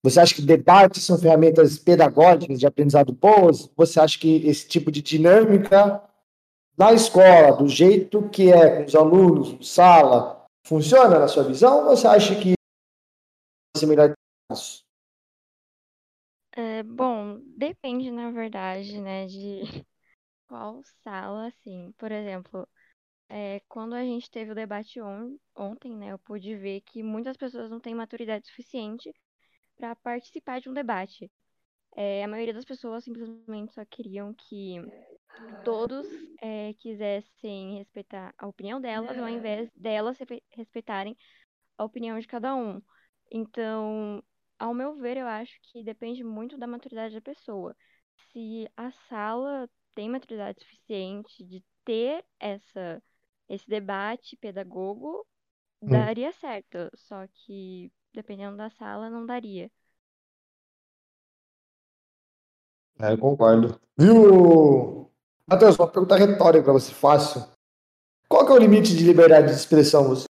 [0.03, 3.69] você acha que debates são ferramentas pedagógicas de aprendizado boas?
[3.75, 6.01] Você acha que esse tipo de dinâmica
[6.77, 11.87] na escola, do jeito que é com os alunos, sala, funciona na sua visão?
[11.87, 12.53] Ou você acha que
[13.77, 14.13] ser melhor
[16.53, 19.61] é, bom, depende, na verdade, né, de
[20.47, 21.93] qual sala, assim.
[21.97, 22.67] Por exemplo,
[23.31, 27.37] é, quando a gente teve o debate on ontem, né, eu pude ver que muitas
[27.37, 29.11] pessoas não têm maturidade suficiente
[29.77, 31.31] para participar de um debate.
[31.95, 34.81] É, a maioria das pessoas simplesmente só queriam que
[35.63, 36.07] todos
[36.41, 40.17] é, quisessem respeitar a opinião delas, ao invés delas
[40.51, 41.17] respeitarem
[41.77, 42.81] a opinião de cada um.
[43.31, 44.23] Então,
[44.59, 47.75] ao meu ver, eu acho que depende muito da maturidade da pessoa.
[48.31, 53.01] Se a sala tem maturidade suficiente de ter essa
[53.53, 55.25] esse debate pedagogo
[55.81, 55.89] hum.
[55.89, 59.69] daria certo, só que dependendo da sala não daria.
[62.99, 63.79] É, eu concordo.
[63.97, 65.09] Viu,
[65.47, 67.43] Matheus, uma pergunta retórica para você, fácil.
[68.27, 70.07] Qual que é o limite de liberdade de expressão?
[70.09, 70.25] Você...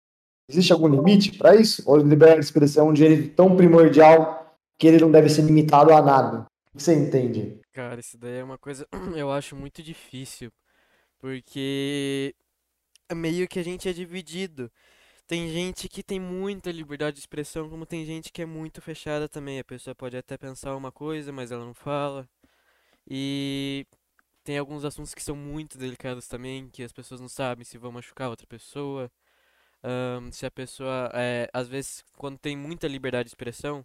[0.49, 1.83] Existe algum limite para isso?
[1.87, 5.93] Ou liberdade de expressão é um direito tão primordial que ele não deve ser limitado
[5.93, 6.47] a nada?
[6.73, 7.61] O que você entende?
[7.73, 10.51] Cara, isso daí é uma coisa eu acho muito difícil,
[11.19, 12.35] porque
[13.15, 14.71] meio que a gente é dividido.
[15.27, 19.29] Tem gente que tem muita liberdade de expressão, como tem gente que é muito fechada
[19.29, 19.61] também.
[19.61, 22.29] A pessoa pode até pensar uma coisa, mas ela não fala.
[23.09, 23.87] E
[24.45, 27.93] tem alguns assuntos que são muito delicados também, que as pessoas não sabem se vão
[27.93, 29.11] machucar outra pessoa.
[29.85, 33.85] Um, se a pessoa, é, às vezes, quando tem muita liberdade de expressão,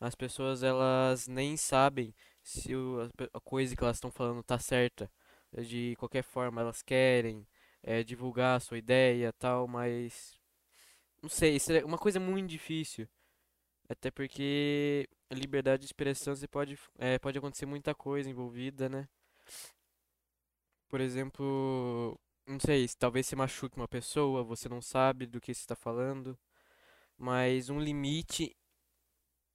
[0.00, 5.10] as pessoas elas nem sabem se o, a coisa que elas estão falando tá certa.
[5.56, 7.46] De qualquer forma, elas querem
[7.88, 10.38] é, divulgar a sua ideia tal, mas
[11.22, 13.08] não sei, isso é uma coisa muito difícil.
[13.88, 19.08] Até porque liberdade de expressão você pode, é, pode acontecer muita coisa envolvida, né?
[20.88, 25.60] Por exemplo, não sei, talvez você machuque uma pessoa, você não sabe do que você
[25.60, 26.38] está falando,
[27.18, 28.56] mas um limite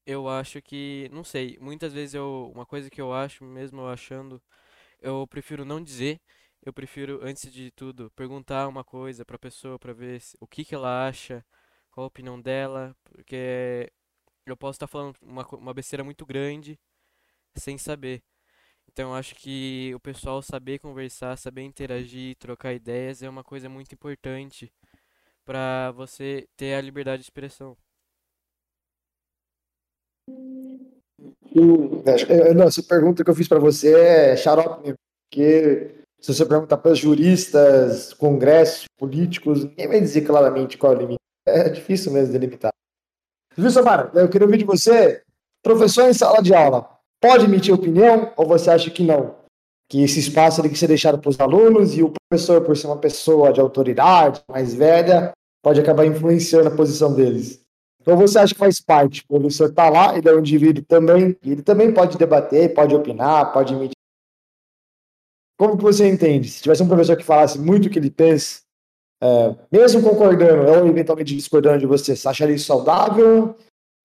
[0.05, 3.87] eu acho que, não sei, muitas vezes eu, uma coisa que eu acho, mesmo eu
[3.89, 4.41] achando,
[5.01, 6.21] eu prefiro não dizer
[6.65, 10.63] eu prefiro, antes de tudo, perguntar uma coisa para a pessoa para ver o que,
[10.63, 11.45] que ela acha,
[11.91, 13.91] qual a opinião dela, porque
[14.45, 16.79] eu posso estar falando uma, uma besteira muito grande
[17.55, 18.23] sem saber.
[18.87, 23.67] Então eu acho que o pessoal saber conversar, saber interagir, trocar ideias é uma coisa
[23.69, 24.71] muito importante
[25.45, 27.77] para você ter a liberdade de expressão.
[32.55, 34.95] Não, essa pergunta que eu fiz para você é xarope,
[35.29, 40.99] porque se você perguntar para juristas, congressos, políticos, ninguém vai dizer claramente qual é o
[40.99, 41.19] limite.
[41.45, 42.71] É difícil mesmo delimitar.
[43.57, 44.09] Viu, Samara?
[44.13, 45.21] Eu queria ouvir de você,
[45.61, 49.35] professor em sala de aula, pode emitir opinião ou você acha que não?
[49.89, 52.87] Que esse espaço tem que ser deixado para os alunos e o professor, por ser
[52.87, 57.61] uma pessoa de autoridade, mais velha, pode acabar influenciando a posição deles.
[58.01, 59.25] Então você acha que faz parte?
[59.27, 62.95] O professor está lá, ele é um indivíduo também, e ele também pode debater, pode
[62.95, 63.92] opinar, pode emitir
[65.57, 66.49] como que você entende?
[66.49, 68.61] Se tivesse um professor que falasse muito o que ele pensa,
[69.21, 73.55] é, mesmo concordando ou eventualmente discordando de você, você acharia isso saudável?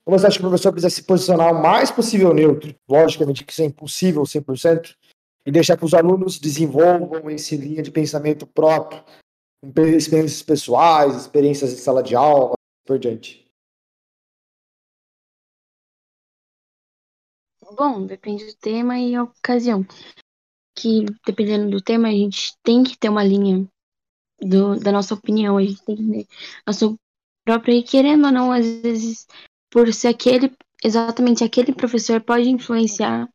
[0.06, 2.74] Ou você acha que o professor precisa se posicionar o mais possível neutro?
[2.88, 4.94] Logicamente que isso é impossível 100%,
[5.44, 9.02] e deixar que os alunos desenvolvam esse linha de pensamento próprio,
[9.96, 12.54] experiências pessoais, experiências de sala de aula,
[12.86, 13.46] por diante.
[17.76, 19.86] Bom, depende do tema e ocasião
[20.80, 23.66] que, dependendo do tema, a gente tem que ter uma linha
[24.40, 26.26] do, da nossa opinião, a gente tem que ter
[26.66, 26.94] nossa
[27.44, 29.26] própria, e querendo ou não, às vezes,
[29.70, 33.28] por ser aquele, exatamente aquele professor pode influenciar,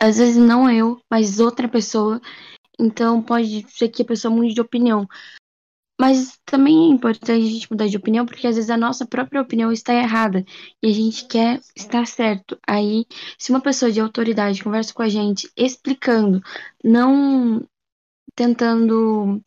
[0.00, 2.20] às vezes não eu, mas outra pessoa,
[2.78, 5.06] então pode ser que a pessoa mude de opinião.
[6.00, 9.42] Mas também é importante a gente mudar de opinião, porque às vezes a nossa própria
[9.42, 10.44] opinião está errada
[10.82, 12.56] e a gente quer estar certo.
[12.66, 13.04] Aí,
[13.36, 16.40] se uma pessoa de autoridade conversa com a gente explicando,
[16.84, 17.66] não
[18.36, 19.42] tentando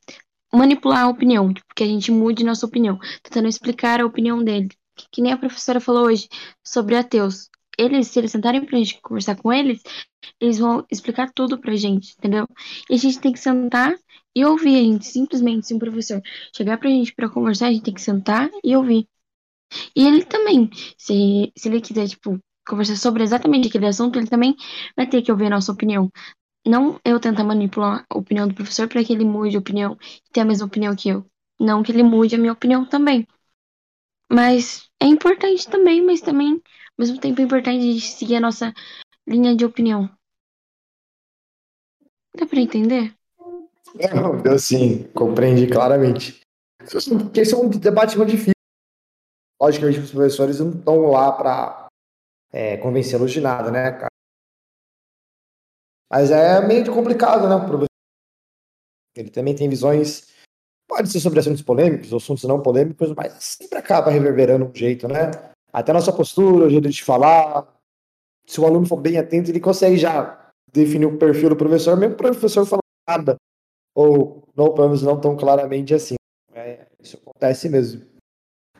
[0.53, 4.69] manipular a opinião, tipo, que a gente mude nossa opinião, tentando explicar a opinião dele.
[5.11, 6.27] Que nem a professora falou hoje
[6.63, 7.49] sobre ateus.
[7.77, 9.81] Eles, se eles sentarem pra gente conversar com eles,
[10.39, 12.45] eles vão explicar tudo pra gente, entendeu?
[12.89, 13.95] E a gente tem que sentar
[14.35, 16.21] e ouvir, a gente simplesmente, se um professor
[16.55, 19.07] chegar pra gente pra conversar, a gente tem que sentar e ouvir.
[19.95, 24.55] E ele também, se, se ele quiser, tipo, conversar sobre exatamente aquele assunto, ele também
[24.95, 26.11] vai ter que ouvir a nossa opinião.
[26.67, 30.31] Não eu tentar manipular a opinião do professor para que ele mude a opinião e
[30.33, 31.25] tenha a mesma opinião que eu.
[31.59, 33.27] Não que ele mude a minha opinião também.
[34.31, 36.61] Mas é importante também, mas também, ao
[36.97, 38.73] mesmo tempo, é importante a gente seguir a nossa
[39.27, 40.09] linha de opinião.
[42.37, 43.15] Dá para entender?
[44.13, 46.41] Não, deu sim, compreendi claramente.
[46.79, 48.53] Porque esse é um debate muito difícil.
[49.61, 51.87] Logicamente, os professores não estão lá para
[52.51, 54.07] é, convencê-los de nada, né, cara?
[56.09, 57.55] Mas é meio complicado, né?
[57.55, 57.87] O professor.
[59.15, 60.29] Ele também tem visões.
[60.87, 65.31] Pode ser sobre assuntos polêmicos, assuntos não polêmicos, mas sempre acaba reverberando um jeito, né?
[65.71, 67.67] Até nossa postura, o jeito de falar.
[68.45, 72.15] Se o aluno for bem atento, ele consegue já definir o perfil do professor, mesmo
[72.15, 73.35] o professor falando nada.
[73.95, 76.15] Ou, não, pelo menos, não tão claramente assim.
[76.53, 78.05] É, isso acontece mesmo.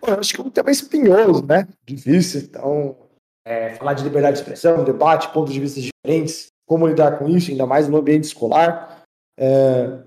[0.06, 1.68] eu acho que é um tema espinhoso, né?
[1.86, 2.42] Difícil.
[2.42, 2.98] Então,
[3.46, 7.52] é, falar de liberdade de expressão, debate, pontos de vista diferentes, como lidar com isso,
[7.52, 9.04] ainda mais no ambiente escolar.
[9.38, 10.00] É,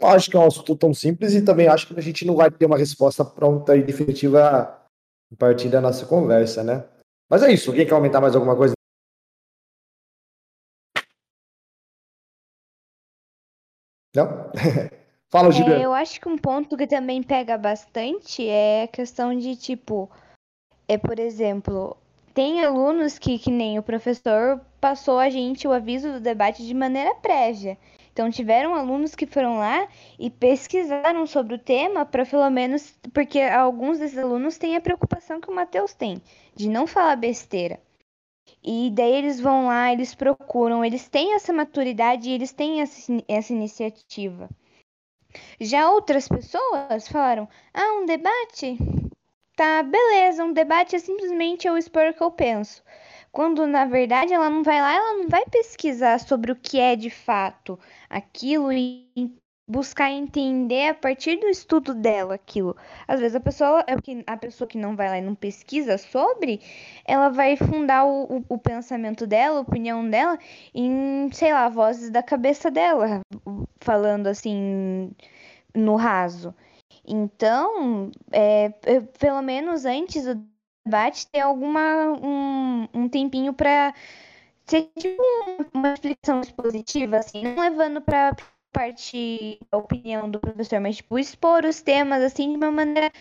[0.00, 2.34] não acho que é um assunto tão simples e também acho que a gente não
[2.34, 4.40] vai ter uma resposta pronta e definitiva
[5.32, 6.84] a partir da nossa conversa, né?
[7.30, 7.70] Mas é isso.
[7.70, 8.74] Alguém quer aumentar mais alguma coisa?
[14.14, 14.50] Não?
[15.30, 15.80] Fala, Juliana.
[15.80, 20.10] É, eu acho que um ponto que também pega bastante é a questão de, tipo,
[20.86, 21.96] é, por exemplo,
[22.34, 26.74] tem alunos que, que nem o professor, passou a gente o aviso do debate de
[26.74, 27.78] maneira prévia.
[28.12, 32.94] Então, tiveram alunos que foram lá e pesquisaram sobre o tema para pelo menos.
[33.14, 36.20] Porque alguns desses alunos têm a preocupação que o Matheus tem,
[36.54, 37.80] de não falar besteira.
[38.62, 43.12] E daí eles vão lá, eles procuram, eles têm essa maturidade e eles têm essa,
[43.28, 44.48] essa iniciativa.
[45.60, 48.76] Já outras pessoas falaram: ah, um debate?
[49.56, 52.82] Tá, beleza, um debate é simplesmente eu expor o que eu penso.
[53.30, 56.96] Quando na verdade ela não vai lá, ela não vai pesquisar sobre o que é
[56.96, 59.10] de fato aquilo e
[59.66, 62.76] buscar entender a partir do estudo dela aquilo.
[63.06, 63.94] Às vezes a pessoa, é
[64.26, 66.60] a pessoa que não vai lá e não pesquisa sobre,
[67.06, 70.38] ela vai fundar o, o, o pensamento dela, a opinião dela,
[70.74, 73.20] em, sei lá, vozes da cabeça dela,
[73.80, 75.10] falando assim
[75.74, 76.54] no raso.
[77.06, 78.70] Então, é,
[79.18, 80.44] pelo menos antes do
[80.84, 83.94] debate, ter alguma um, um tempinho para
[84.66, 85.22] ser tipo
[85.74, 88.36] uma explicação expositiva, assim, não levando para
[88.72, 93.12] parte da opinião do professor, mas tipo expor os temas assim de uma maneira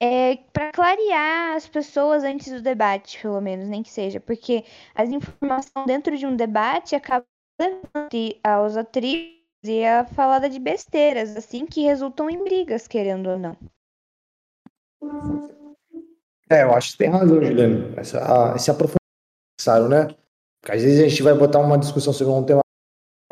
[0.00, 5.10] é, para clarear as pessoas antes do debate, pelo menos, nem que seja, porque as
[5.10, 7.26] informações dentro de um debate acabam
[7.60, 13.38] levando aos atritos e a falada de besteiras, assim, que resultam em brigas, querendo ou
[13.38, 13.56] não.
[16.50, 17.94] É, eu acho que tem razão, Juliano.
[17.96, 18.98] Essa, esse aprofundamento
[19.56, 20.14] necessário, né?
[20.60, 22.61] Porque às vezes a gente vai botar uma discussão sobre um tema,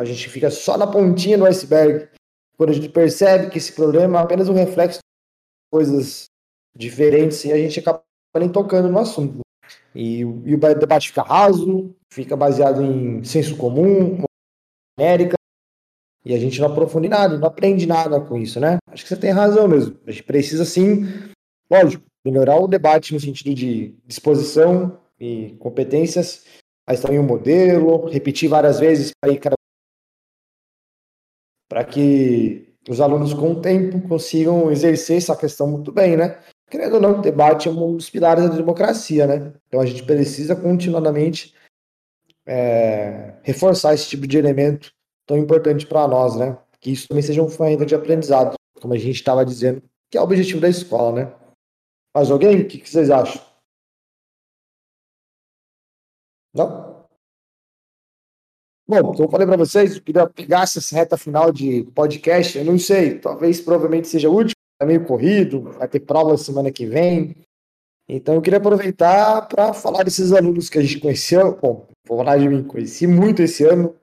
[0.00, 2.08] a gente fica só na pontinha do iceberg.
[2.56, 6.24] Quando a gente percebe que esse problema é apenas um reflexo de coisas
[6.74, 8.02] diferentes e a gente acaba
[8.38, 9.40] nem tocando no assunto.
[9.94, 14.22] E, e o debate fica raso, fica baseado em senso comum,
[14.98, 15.36] América,
[16.24, 18.78] e a gente não aprofunde nada, não aprende nada com isso, né?
[18.90, 19.98] Acho que você tem razão mesmo.
[20.06, 21.04] A gente precisa, sim,
[21.70, 26.46] lógico, melhorar o debate no sentido de disposição e competências,
[26.88, 29.38] mas também o um modelo, repetir várias vezes para ir
[31.70, 36.42] para que os alunos com o tempo consigam exercer essa questão muito bem, né?
[36.68, 39.52] Querendo ou não, o debate é um dos pilares da democracia, né?
[39.68, 41.54] Então a gente precisa continuamente
[42.44, 44.92] é, reforçar esse tipo de elemento
[45.24, 46.59] tão importante para nós, né?
[46.80, 49.80] Que isso também seja uma ferramenta de aprendizado, como a gente estava dizendo,
[50.11, 51.33] que é o objetivo da escola, né?
[52.12, 52.62] Mais alguém?
[52.62, 53.40] O que, que vocês acham?
[56.52, 56.89] Não?
[58.90, 62.64] Bom, então eu falei para vocês, eu queria pegar essa reta final de podcast, eu
[62.64, 67.37] não sei, talvez provavelmente seja útil, é meio corrido, vai ter prova semana que vem.
[68.08, 71.56] Então eu queria aproveitar para falar desses alunos que a gente conheceu.
[71.62, 73.94] Bom, vou falar de mim, conheci muito esse ano,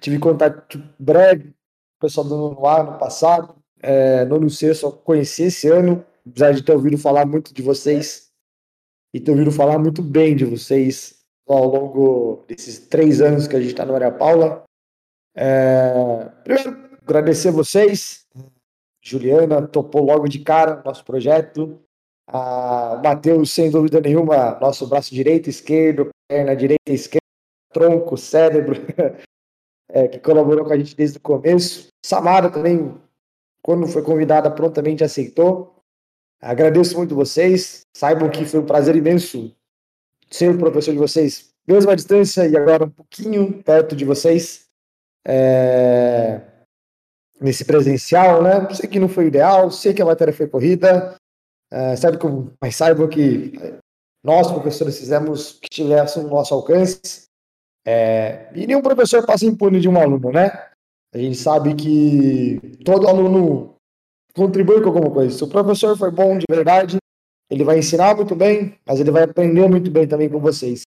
[0.00, 4.90] tive contato breve com o pessoal do nono A no passado, é, nono C só
[4.90, 8.30] conheci esse ano, apesar de ter ouvido falar muito de vocês
[9.12, 13.60] e ter ouvido falar muito bem de vocês ao longo desses três anos que a
[13.60, 14.64] gente está no Maria Paula.
[15.34, 18.26] É, primeiro, agradecer vocês.
[19.02, 21.80] Juliana topou logo de cara nosso projeto.
[22.26, 27.20] A Matheus, sem dúvida nenhuma, nosso braço direito, esquerdo, perna direita, esquerda,
[27.72, 28.76] tronco, cérebro,
[29.90, 31.88] é, que colaborou com a gente desde o começo.
[32.04, 32.94] Samara também,
[33.62, 35.76] quando foi convidada, prontamente aceitou.
[36.40, 37.82] Agradeço muito vocês.
[37.96, 39.54] Saibam que foi um prazer imenso
[40.32, 44.66] ser professor de vocês, mesmo à distância e agora um pouquinho perto de vocês.
[45.26, 46.40] É...
[47.40, 48.68] Nesse presencial, né?
[48.72, 51.16] Sei que não foi ideal, sei que a matéria foi corrida,
[51.72, 53.52] é, sabe como, mas saibam que
[54.22, 57.24] nós, professores, fizemos que tivesse o nosso alcance.
[57.84, 58.48] É...
[58.54, 60.50] E nenhum professor passa impune de um aluno, né?
[61.12, 63.74] A gente sabe que todo aluno
[64.34, 65.36] contribui com alguma coisa.
[65.36, 66.98] Se o professor for bom de verdade,
[67.52, 70.84] ele vai ensinar muito bem, mas ele vai aprender muito bem também com vocês.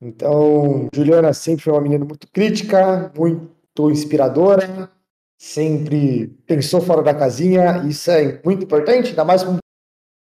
[0.00, 4.90] Então, Juliana sempre foi uma menina muito crítica, muito inspiradora,
[5.38, 9.58] sempre pensou fora da casinha, isso é muito importante, ainda mais como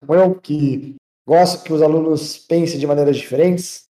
[0.09, 0.95] eu, que
[1.27, 3.83] gosta que os alunos pensem de maneiras diferentes.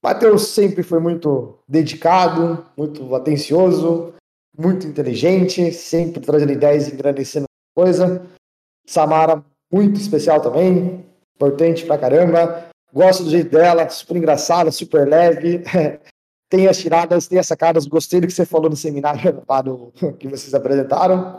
[0.00, 4.14] Matheus sempre foi muito dedicado, muito atencioso,
[4.56, 8.24] muito inteligente, sempre trazendo ideias e engrandecendo coisa.
[8.86, 11.04] Samara, muito especial também,
[11.34, 12.68] importante pra caramba.
[12.92, 15.64] Gosto do jeito dela, super engraçada, super leve.
[16.48, 17.84] tem as tiradas, tem as sacadas.
[17.84, 21.38] Gostei do que você falou no seminário lá do, que vocês apresentaram.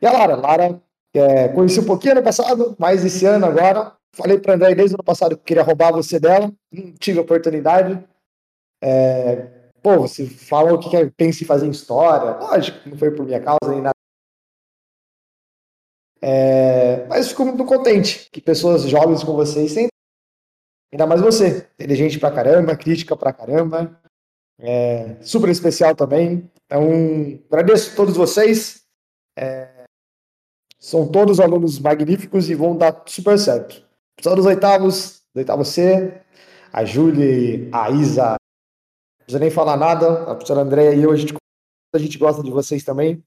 [0.00, 0.80] E a Lara, Lara,
[1.12, 3.92] é, conheci um pouquinho ano passado, mas esse ano agora.
[4.16, 8.00] Falei para André desde o ano passado que queria roubar você dela, não tive oportunidade.
[8.80, 9.48] É,
[9.82, 13.72] pô, você falou que quer, pensa em fazer história, lógico, não foi por minha causa
[13.72, 13.93] nem nada
[16.26, 19.92] é, mas fico muito contente que pessoas jovens como vocês sempre,
[20.90, 24.00] ainda mais você, inteligente pra caramba, crítica pra caramba,
[24.58, 26.50] é, super especial também.
[26.64, 26.82] Então,
[27.50, 28.86] agradeço a todos vocês.
[29.38, 29.84] É,
[30.80, 33.86] são todos alunos magníficos e vão dar super certo.
[34.16, 36.22] Pessoal dos oitavos, oitavo C,
[36.72, 41.16] a Júlia, a Isa, não precisa nem falar nada, a professora Andréia e eu, a
[41.16, 41.34] gente,
[41.94, 43.22] a gente gosta de vocês também.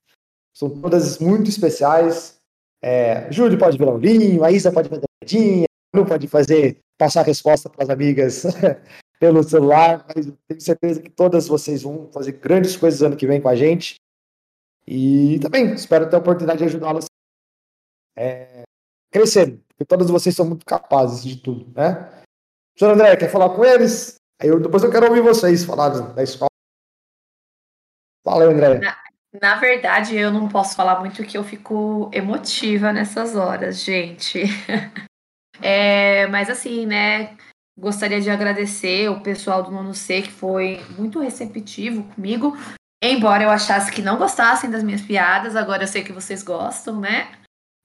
[0.51, 2.36] São todas muito especiais.
[2.81, 7.21] É, Júlio pode virar um vinho, a Isa pode fazer piadinha, não pode fazer, passar
[7.21, 8.43] a resposta para as amigas
[9.19, 13.41] pelo celular, mas tenho certeza que todas vocês vão fazer grandes coisas ano que vem
[13.41, 13.95] com a gente.
[14.85, 17.05] E também espero ter a oportunidade de ajudá-las
[18.15, 18.63] é,
[19.11, 22.23] crescerem, porque todas vocês são muito capazes de tudo, né?
[22.73, 24.15] Professor André, quer falar com eles?
[24.39, 26.49] Aí eu, depois eu quero ouvir vocês falar da escola.
[28.23, 28.79] Fala André.
[29.41, 34.43] Na verdade, eu não posso falar muito que eu fico emotiva nessas horas, gente.
[35.61, 37.35] é, mas assim, né?
[37.77, 42.57] Gostaria de agradecer o pessoal do Nono C, que foi muito receptivo comigo.
[43.03, 46.99] Embora eu achasse que não gostassem das minhas piadas, agora eu sei que vocês gostam,
[46.99, 47.31] né?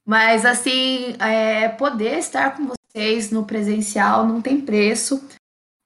[0.05, 5.23] Mas assim, é, poder estar com vocês no presencial não tem preço.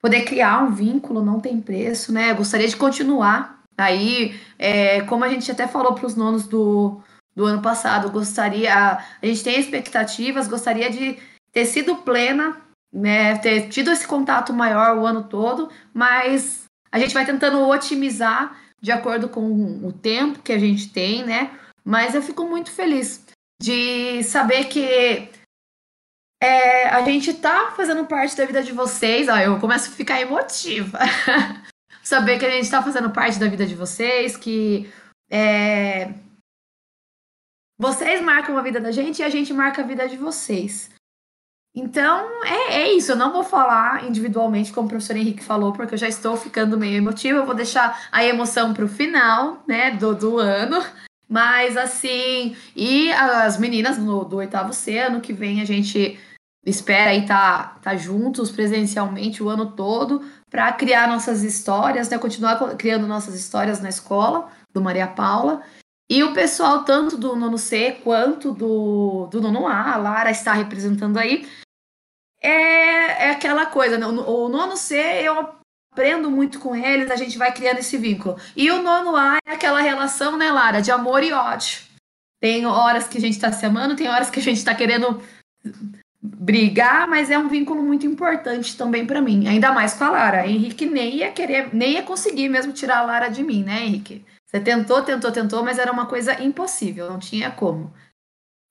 [0.00, 2.30] Poder criar um vínculo não tem preço, né?
[2.30, 7.00] Eu gostaria de continuar Aí, é, como a gente até falou para os nonos do,
[7.34, 11.16] do ano passado, gostaria, a gente tem expectativas, gostaria de
[11.52, 12.56] ter sido plena,
[12.92, 18.58] né, ter tido esse contato maior o ano todo, mas a gente vai tentando otimizar
[18.80, 21.56] de acordo com o tempo que a gente tem, né?
[21.84, 23.24] Mas eu fico muito feliz
[23.60, 25.28] de saber que
[26.42, 29.28] é, a gente tá fazendo parte da vida de vocês.
[29.28, 30.98] Ó, eu começo a ficar emotiva.
[32.08, 34.90] saber que a gente está fazendo parte da vida de vocês, que
[35.30, 36.14] é,
[37.78, 40.88] vocês marcam a vida da gente e a gente marca a vida de vocês.
[41.76, 43.12] Então, é, é isso.
[43.12, 46.78] Eu não vou falar individualmente, como o professor Henrique falou, porque eu já estou ficando
[46.78, 47.40] meio emotiva.
[47.40, 50.82] Eu vou deixar a emoção para o final, né, do, do ano.
[51.28, 56.18] Mas, assim, e as meninas do, do oitavo C, ano que vem a gente
[56.64, 62.18] espera aí tá, tá juntos presencialmente o ano todo para criar nossas histórias, né?
[62.18, 65.62] Continuar criando nossas histórias na escola do Maria Paula.
[66.10, 70.54] E o pessoal, tanto do nono C quanto do, do nono A, a Lara está
[70.54, 71.46] representando aí,
[72.40, 74.06] é, é aquela coisa, né?
[74.06, 75.58] O, o nono C eu
[75.92, 78.36] aprendo muito com eles, a gente vai criando esse vínculo.
[78.56, 81.80] E o nono A é aquela relação, né, Lara, de amor e ódio.
[82.40, 85.20] Tem horas que a gente está se amando, tem horas que a gente está querendo
[86.36, 90.46] brigar, mas é um vínculo muito importante também para mim, ainda mais com a Lara.
[90.46, 94.24] Henrique nem ia querer, nem ia conseguir mesmo tirar a Lara de mim, né, Henrique?
[94.46, 97.92] Você tentou, tentou, tentou, mas era uma coisa impossível, não tinha como.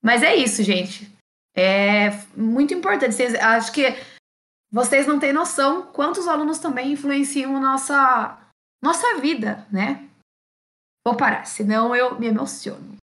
[0.04, 1.12] Mas é isso, gente.
[1.56, 3.14] É muito importante.
[3.14, 3.96] Vocês, acho que
[4.72, 8.38] vocês não têm noção quantos alunos também influenciam nossa
[8.82, 10.08] nossa vida, né?
[11.06, 12.98] Vou parar, senão eu me emociono.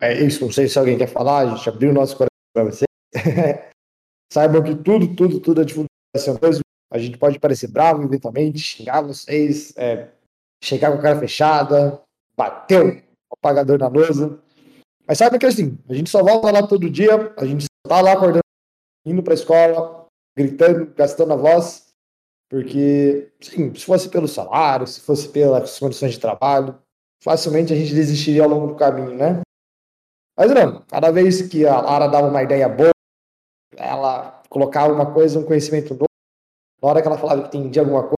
[0.00, 2.64] É isso, não sei se alguém quer falar, a gente abriu o nosso coração para
[2.64, 2.86] vocês.
[4.32, 6.62] Saibam que tudo, tudo, tudo é divulgação mesmo.
[6.90, 10.08] A gente pode parecer bravo eventualmente, xingar vocês, é,
[10.62, 12.00] chegar com a cara fechada,
[12.36, 12.84] bater
[13.30, 14.38] o apagador na lousa.
[15.06, 18.12] Mas sabe que assim, a gente só volta lá todo dia, a gente tá lá
[18.12, 18.42] acordando,
[19.04, 20.06] indo pra escola,
[20.36, 21.92] gritando, gastando a voz,
[22.48, 26.78] porque, sim, se fosse pelo salário, se fosse pelas condições de trabalho,
[27.22, 29.40] facilmente a gente desistiria ao longo do caminho, né?
[30.42, 32.90] Mas não, cada vez que a Lara dava uma ideia boa,
[33.76, 36.08] ela colocava uma coisa, um conhecimento novo,
[36.82, 38.16] na hora que ela falava que entendia alguma coisa,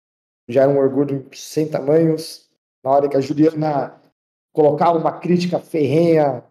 [0.48, 2.48] já era um orgulho sem tamanhos.
[2.82, 4.00] Na hora que a Juliana
[4.54, 6.42] colocava uma crítica ferrenha,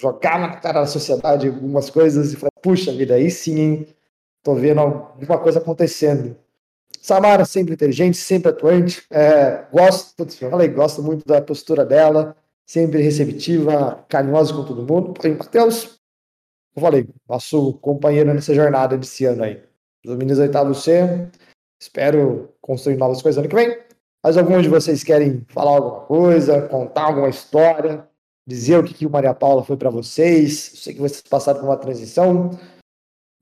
[0.00, 3.86] jogava na cara da sociedade algumas coisas e falava, puxa vida, aí sim, hein?
[4.42, 6.34] Tô vendo alguma coisa acontecendo.
[6.98, 9.04] Samara sempre inteligente, sempre atuante.
[9.10, 12.34] É, gosto, eu falei, gosto muito da postura dela
[12.70, 15.12] sempre receptiva, carinhosa com todo mundo.
[15.12, 15.98] Porém, Matheus,
[16.76, 19.60] eu falei, nosso companheiro nessa jornada desse ano aí.
[20.06, 21.28] Os meninos oitavo C,
[21.82, 23.76] espero construir novas coisas ano que vem.
[24.22, 28.08] Mas alguns de vocês querem falar alguma coisa, contar alguma história,
[28.46, 30.70] dizer o que, que o Maria Paula foi para vocês.
[30.70, 32.50] Eu sei que vocês passaram por uma transição.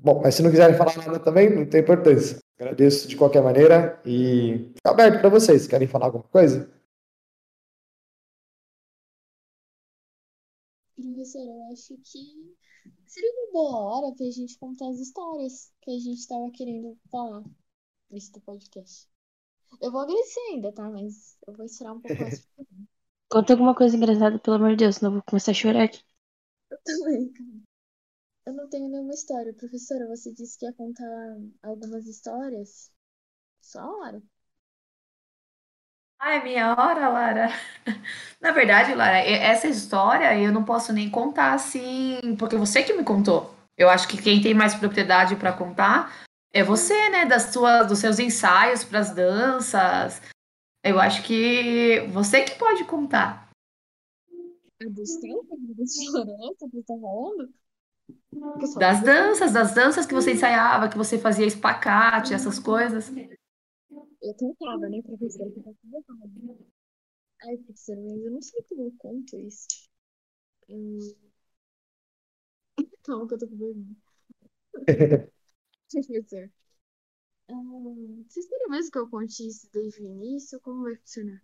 [0.00, 2.38] Bom, mas se não quiserem falar nada também, não tem importância.
[2.58, 5.66] Agradeço de qualquer maneira e fica aberto para vocês.
[5.66, 6.77] Querem falar alguma coisa?
[11.18, 12.56] Professor, eu acho que
[13.06, 17.42] seria uma boa hora pra gente contar as histórias que a gente tava querendo falar
[18.08, 19.08] nesse podcast.
[19.80, 20.88] Eu vou agradecer ainda, tá?
[20.88, 22.48] Mas eu vou esperar um pouco mais.
[23.30, 26.02] Conta alguma coisa engraçada, pelo amor de Deus, senão eu vou começar a chorar aqui.
[26.70, 27.48] Eu também, cara.
[28.46, 29.52] Eu não tenho nenhuma história.
[29.52, 32.90] Professora, você disse que ia contar algumas histórias?
[33.60, 34.22] Só a hora.
[36.20, 37.48] Ah, é minha hora, Lara.
[38.40, 43.04] Na verdade, Lara, essa história eu não posso nem contar assim, porque você que me
[43.04, 43.54] contou.
[43.76, 46.12] Eu acho que quem tem mais propriedade para contar
[46.52, 47.24] é você, né?
[47.24, 50.20] Das suas, dos seus ensaios para as danças.
[50.84, 53.48] Eu acho que você que pode contar.
[54.80, 57.52] Dos tempos dos florestas que tá falando?
[58.76, 63.10] Das danças, das danças que você ensaiava, que você fazia espacate, essas coisas.
[64.20, 66.66] Eu tentava, né, professora, que tá tudo errado.
[67.42, 69.66] Ai, professora, mas eu não sei como eu conto isso.
[70.68, 70.98] Hum...
[73.04, 73.96] Calma que eu tô com vergonha.
[75.90, 76.50] professor.
[77.50, 80.60] Hum, vocês querem mesmo que eu conte isso desde o início?
[80.60, 81.42] Como vai funcionar?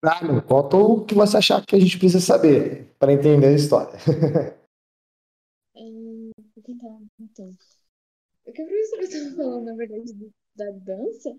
[0.00, 3.96] Claro, conta o que você achar que a gente precisa saber para entender a história.
[5.76, 7.56] é, vou tentar, então.
[8.44, 11.30] O que a professora estava falando, na verdade, do da dança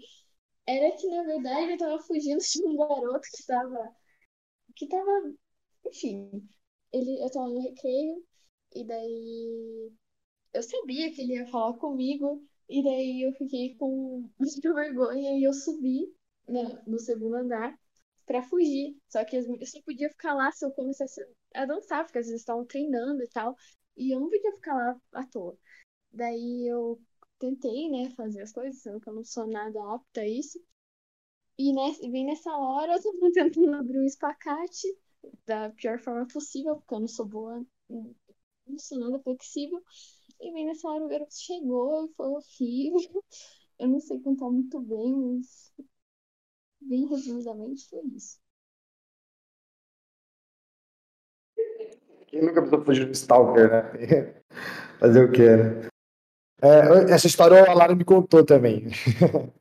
[0.65, 3.95] era que, na verdade, eu tava fugindo de um garoto que tava.
[4.75, 5.33] Que tava.
[5.85, 6.49] Enfim.
[6.93, 8.23] Ele, eu tava no recreio,
[8.75, 9.91] e daí.
[10.53, 15.43] Eu sabia que ele ia falar comigo, e daí eu fiquei com muita vergonha e
[15.43, 16.13] eu subi
[16.47, 17.77] né, no segundo andar
[18.25, 18.97] para fugir.
[19.09, 21.21] Só que eu só podia ficar lá se eu começasse
[21.55, 23.55] a dançar, porque às vezes estavam treinando e tal,
[23.97, 25.57] e eu não podia ficar lá à toa.
[26.11, 27.01] Daí eu
[27.39, 30.59] tentei, né, fazer as coisas, sendo que eu não sou nada apta a isso.
[31.57, 34.87] E nesse, bem nessa hora eu tava tentando abrir um espacate
[35.45, 39.81] da pior forma possível, porque eu não sou boa, não sou nada flexível.
[40.39, 43.23] E bem nessa hora o garoto chegou e foi horrível.
[43.79, 45.73] Eu não sei contar muito bem, mas
[46.79, 48.39] bem resumidamente foi isso.
[52.27, 54.41] Quem nunca precisou fugir do Stalker, né?
[54.99, 55.92] Fazer o quê, né?
[56.63, 58.87] É, essa história a Lara me contou também.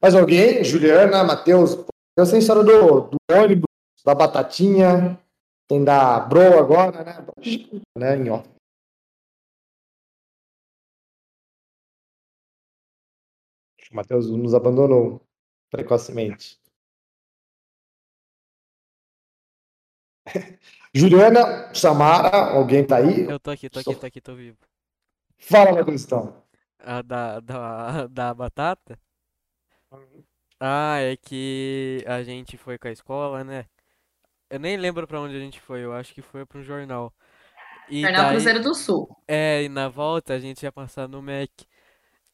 [0.00, 1.84] Mas alguém, Juliana, Matheus,
[2.16, 3.66] essa história do, do ônibus,
[4.04, 5.18] da batatinha,
[5.66, 7.26] tem da Bro agora, né?
[7.98, 8.48] né em off.
[13.90, 15.20] O Matheus nos abandonou
[15.68, 16.60] precocemente.
[20.94, 23.28] Juliana, Samara, alguém tá aí?
[23.28, 24.58] Eu tô aqui, tô aqui, tô aqui, tô vivo.
[25.38, 26.42] Fala, Matheus, então.
[26.78, 28.98] A da, da, da batata?
[30.60, 33.66] Ah, é que a gente foi com a escola, né?
[34.48, 37.12] Eu nem lembro pra onde a gente foi, eu acho que foi pra um jornal.
[37.88, 39.08] E jornal daí, Cruzeiro do Sul.
[39.28, 41.50] É, e na volta a gente ia passar no Mac.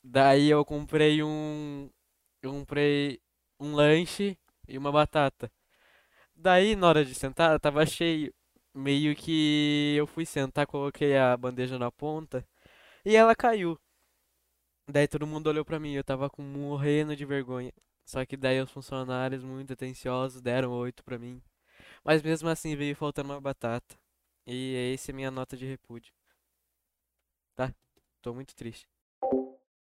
[0.02, 1.90] Daí eu comprei um.
[2.42, 3.20] Eu comprei
[3.60, 4.36] um lanche
[4.68, 5.50] e uma batata.
[6.34, 8.32] Daí, na hora de sentar, tava cheio.
[8.74, 12.46] Meio que eu fui sentar, coloquei a bandeja na ponta.
[13.04, 13.78] E ela caiu.
[14.88, 17.72] Daí todo mundo olhou pra mim, eu tava com morrendo de vergonha.
[18.04, 21.42] Só que daí os funcionários, muito atenciosos, deram oito pra mim.
[22.04, 23.96] Mas mesmo assim veio faltando uma batata.
[24.46, 26.12] E essa é minha nota de repúdio.
[27.54, 27.72] Tá?
[28.20, 28.88] Tô muito triste.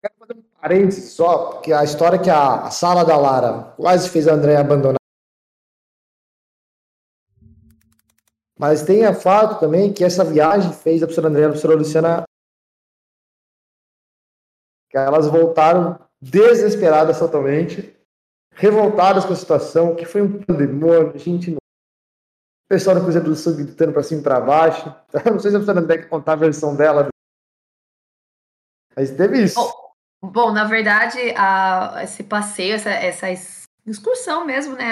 [0.01, 4.09] Quero fazer um parênteses só, porque a história que a, a sala da Lara quase
[4.09, 4.97] fez a André abandonar.
[8.57, 11.75] Mas tem a fato também que essa viagem fez a professora André e a professora
[11.75, 12.23] Luciana
[14.93, 17.97] que elas voltaram desesperadas totalmente,
[18.53, 23.35] revoltadas com a situação, que foi um pandemônio, gente não o pessoal da Cruzeiro do
[23.35, 24.95] Sul gritando para cima e para baixo.
[25.29, 27.09] Não sei se a professora quer contar a versão dela.
[28.95, 29.59] Mas teve isso.
[30.21, 33.27] Bom, bom na verdade, a, esse passeio, essa, essa
[33.85, 34.91] excursão mesmo, né,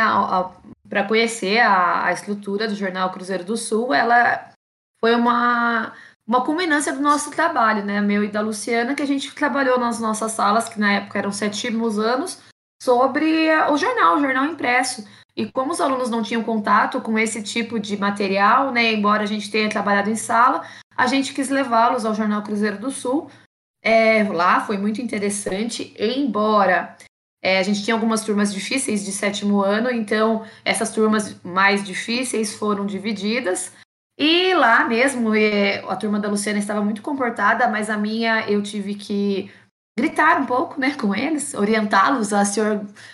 [0.87, 4.51] para conhecer a, a estrutura do jornal Cruzeiro do Sul, ela
[4.99, 5.93] foi uma
[6.27, 9.99] uma culminância do nosso trabalho, né, meu e da Luciana, que a gente trabalhou nas
[9.99, 12.39] nossas salas, que na época eram sétimos anos,
[12.81, 15.05] sobre o jornal, o jornal impresso.
[15.35, 19.27] E como os alunos não tinham contato com esse tipo de material, né, embora a
[19.27, 20.61] gente tenha trabalhado em sala,
[20.95, 23.29] a gente quis levá-los ao Jornal Cruzeiro do Sul.
[23.83, 26.95] É, lá foi muito interessante, embora
[27.41, 32.53] é, a gente tinha algumas turmas difíceis de sétimo ano, então essas turmas mais difíceis
[32.53, 33.71] foram divididas.
[34.23, 35.31] E lá mesmo,
[35.89, 39.51] a turma da Luciana estava muito comportada, mas a minha eu tive que
[39.97, 42.59] gritar um pouco, né, com eles, orientá-los a se,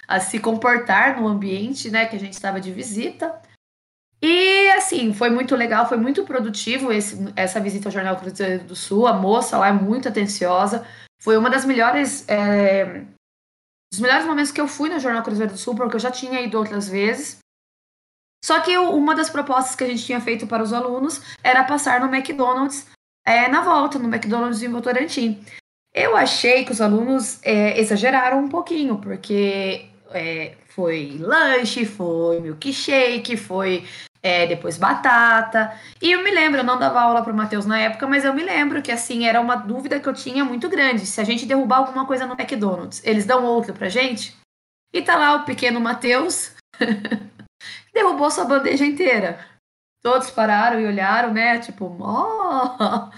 [0.06, 3.42] a se comportar no ambiente, né, que a gente estava de visita.
[4.22, 8.76] E assim, foi muito legal, foi muito produtivo esse, essa visita ao Jornal Cruzeiro do
[8.76, 9.08] Sul.
[9.08, 10.86] A moça lá é muito atenciosa.
[11.22, 12.28] Foi uma das melhores.
[12.28, 13.06] É,
[13.94, 16.42] dos melhores momentos que eu fui no Jornal Cruzeiro do Sul, porque eu já tinha
[16.42, 17.38] ido outras vezes.
[18.44, 22.00] Só que uma das propostas que a gente tinha feito para os alunos era passar
[22.00, 22.88] no McDonald's
[23.26, 25.44] é, na volta, no McDonald's em Votorantim.
[25.94, 33.36] Eu achei que os alunos é, exageraram um pouquinho, porque é, foi lanche, foi milkshake,
[33.36, 33.84] foi
[34.22, 35.74] é, depois batata.
[36.02, 38.34] E eu me lembro, eu não dava aula para o Matheus na época, mas eu
[38.34, 41.06] me lembro que assim era uma dúvida que eu tinha muito grande.
[41.06, 44.36] Se a gente derrubar alguma coisa no McDonald's, eles dão outra pra gente?
[44.94, 46.52] E tá lá o pequeno Matheus,
[47.98, 49.40] derrubou sua bandeja inteira.
[50.02, 51.60] Todos pararam e olharam, né?
[51.60, 53.18] Tipo, ó, oh!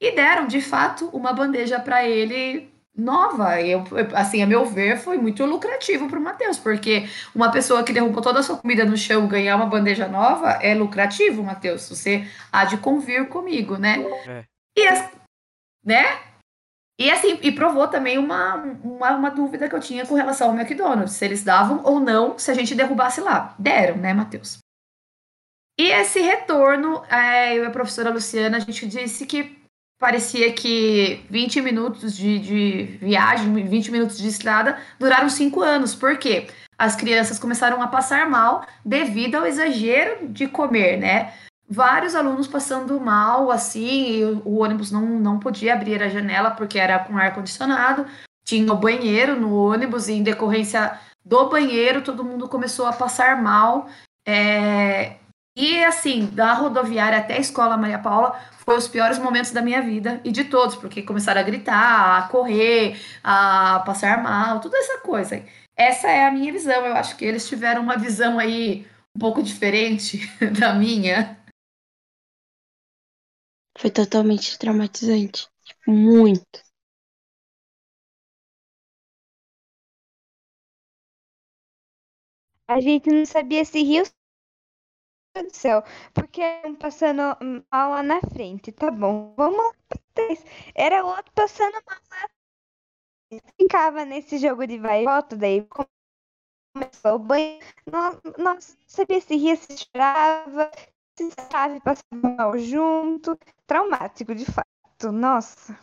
[0.00, 3.60] e deram de fato uma bandeja para ele nova.
[3.60, 7.82] E eu, assim, a meu ver, foi muito lucrativo para o Matheus, porque uma pessoa
[7.82, 11.88] que derrubou toda a sua comida no chão ganhar uma bandeja nova é lucrativo, Matheus.
[11.88, 13.98] Você há de convir comigo, né?
[14.26, 14.44] É.
[14.76, 14.88] E
[15.84, 16.31] né?
[16.98, 20.56] E assim, e provou também uma, uma, uma, dúvida que eu tinha com relação ao
[20.56, 23.54] McDonald's, se eles davam ou não se a gente derrubasse lá.
[23.58, 24.58] Deram, né, Matheus?
[25.78, 29.62] E esse retorno, é, eu e a professora Luciana, a gente disse que
[29.98, 35.94] parecia que 20 minutos de, de viagem, 20 minutos de estrada, duraram cinco anos.
[35.94, 36.48] Por quê?
[36.76, 41.32] As crianças começaram a passar mal devido ao exagero de comer, né?
[41.72, 46.78] Vários alunos passando mal, assim, o, o ônibus não, não podia abrir a janela porque
[46.78, 48.04] era com ar-condicionado.
[48.44, 53.40] Tinha o banheiro no ônibus e, em decorrência do banheiro, todo mundo começou a passar
[53.40, 53.88] mal.
[54.28, 55.16] É,
[55.56, 59.80] e assim, da rodoviária até a escola Maria Paula, foi os piores momentos da minha
[59.80, 64.98] vida e de todos, porque começaram a gritar, a correr, a passar mal, toda essa
[64.98, 65.42] coisa.
[65.74, 66.84] Essa é a minha visão.
[66.84, 71.40] Eu acho que eles tiveram uma visão aí um pouco diferente da minha.
[73.78, 75.46] Foi totalmente traumatizante.
[75.66, 76.58] Tipo, muito.
[82.66, 84.02] A gente não sabia se rir
[85.34, 85.82] do céu,
[86.14, 86.40] porque
[86.80, 87.22] passando
[87.70, 89.72] mal lá na frente, tá bom, vamos lá
[90.74, 92.28] Era outro passando mal lá.
[93.58, 95.66] Ficava nesse jogo de vai e volta, daí
[96.74, 97.58] começou o banho.
[98.38, 100.70] Nossa, sabia se ria, se chorava,
[101.16, 103.38] se sabe, passava mal junto.
[103.66, 105.78] Traumático, de fato, nossa.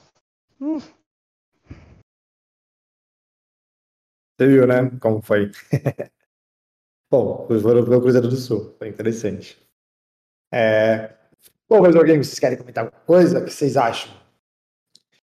[0.59, 0.79] Hum.
[4.37, 4.89] Você viu, né?
[5.01, 5.51] Como foi?
[7.11, 8.75] Bom, vocês foram para o Cruzeiro do Sul.
[8.77, 9.59] Foi interessante.
[10.51, 11.15] É...
[11.67, 13.39] Bom, mas alguém, vocês querem comentar alguma coisa?
[13.39, 14.11] O que vocês acham?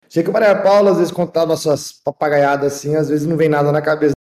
[0.09, 3.48] Sei que o Maria Paula, às vezes, contava nossas papagaiadas assim, às vezes não vem
[3.48, 4.14] nada na cabeça.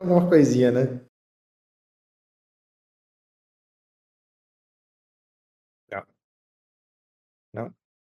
[0.00, 1.00] Alguma coisinha, né?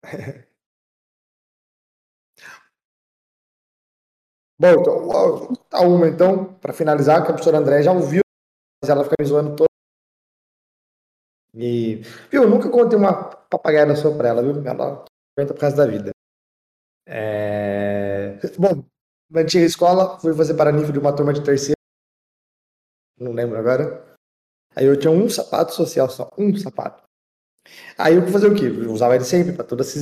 [4.59, 8.21] Bom, então, vou contar uma, então, para finalizar, que a professora André já ouviu,
[8.81, 9.67] mas ela fica me zoando toda.
[11.53, 11.97] E,
[12.31, 13.13] viu, eu nunca contei uma
[13.49, 14.65] papagaia sua para ela, viu?
[14.65, 15.05] Ela
[15.37, 16.11] conta por causa da vida.
[17.07, 18.37] É...
[18.57, 18.83] Bom,
[19.29, 21.77] na antiga escola, fui fazer paranível de uma turma de terceiro.
[23.19, 24.05] Não lembro agora.
[24.75, 27.06] Aí eu tinha um sapato social só, um sapato.
[27.97, 28.65] Aí eu fui fazer o quê?
[28.65, 30.01] Eu usava ele sempre, pra toda essa.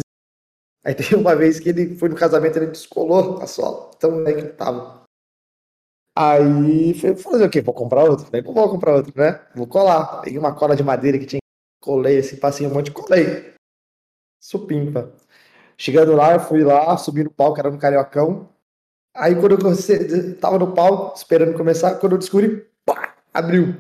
[0.84, 3.91] Aí teve uma vez que ele foi no casamento, ele descolou a sola.
[3.95, 5.03] Então é que tava.
[6.18, 7.61] Aí fui fazer o quê?
[7.61, 8.26] Vou comprar outro.
[8.26, 9.41] Falei, vou comprar outro, né?
[9.55, 10.22] Vou colar.
[10.22, 11.39] Peguei uma cola de madeira que tinha.
[11.82, 13.53] Colei assim, passei um monte colei.
[14.41, 15.11] Supimpa.
[15.78, 18.49] Chegando lá, eu fui lá, subi no palco, era no Cariocão.
[19.16, 23.76] Aí quando eu tava no palco, esperando começar, quando eu descobri, pá, abriu.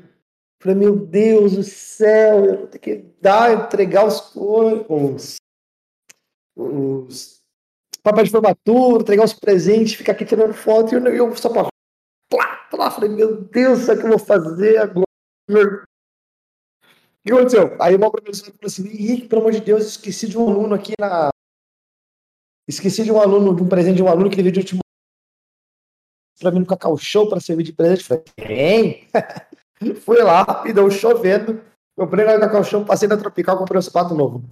[0.65, 5.35] Falei, meu Deus do céu, eu vou ter que dar, entregar os, os,
[6.55, 7.43] os
[8.01, 11.69] papéis de formatura, entregar os presentes, ficar aqui tirando foto e eu, eu só pra
[12.27, 12.89] plá, plá.
[12.89, 15.05] Falei, meu Deus, o que eu vou fazer agora?
[15.51, 15.85] O
[17.23, 17.77] que aconteceu?
[17.79, 20.93] Aí uma professora falou assim, Henrique, pelo amor de Deus, esqueci de um aluno aqui
[20.99, 21.29] na.
[22.67, 24.79] Esqueci de um aluno, de um presente de um aluno que ele veio de último
[26.39, 28.03] pra mim no Cacau Show pra servir de presente.
[28.03, 29.07] Falei, tem?
[30.01, 31.61] Fui lá, rapidão, chovendo.
[31.97, 34.43] Comprei na Show, passei na Tropical, comprei um sapato novo.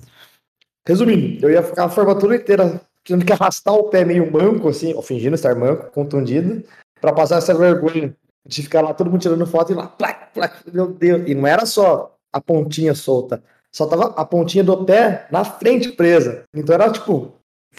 [0.88, 4.94] Resumindo, eu ia ficar a formatura inteira tendo que arrastar o pé meio manco, assim,
[4.94, 6.64] ou fingindo estar manco, contundido,
[7.02, 8.16] para passar essa vergonha
[8.46, 11.24] de ficar lá todo mundo tirando foto e lá, plac, plac, meu Deus.
[11.28, 15.92] E não era só a pontinha solta, só tava a pontinha do pé na frente
[15.92, 16.44] presa.
[16.54, 17.34] Então era tipo,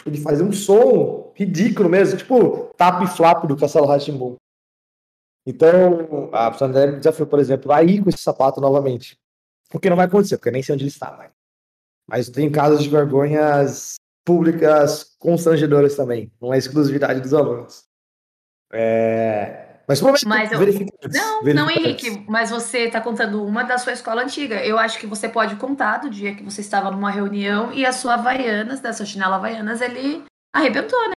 [0.05, 4.37] ele fazia um som ridículo mesmo, tipo tap e flap do Castelo Ratimbum.
[5.47, 9.19] Então, a pessoa me desafiou, por exemplo, a ir com esse sapato novamente.
[9.73, 11.31] O que não vai acontecer, porque eu nem sei onde ele está, mas,
[12.09, 16.33] mas tem casos de vergonhas públicas constrangedoras também.
[16.41, 17.85] Não é exclusividade dos alunos.
[18.73, 19.65] É...
[19.87, 20.61] Mas, mas eu...
[21.13, 24.65] Não, não, Henrique, mas você está contando uma da sua escola antiga.
[24.65, 27.93] Eu acho que você pode contar do dia que você estava numa reunião e a
[27.93, 30.25] sua Havaianas, da sua chinela Havaianas, ele
[30.55, 31.15] arrebentou, né?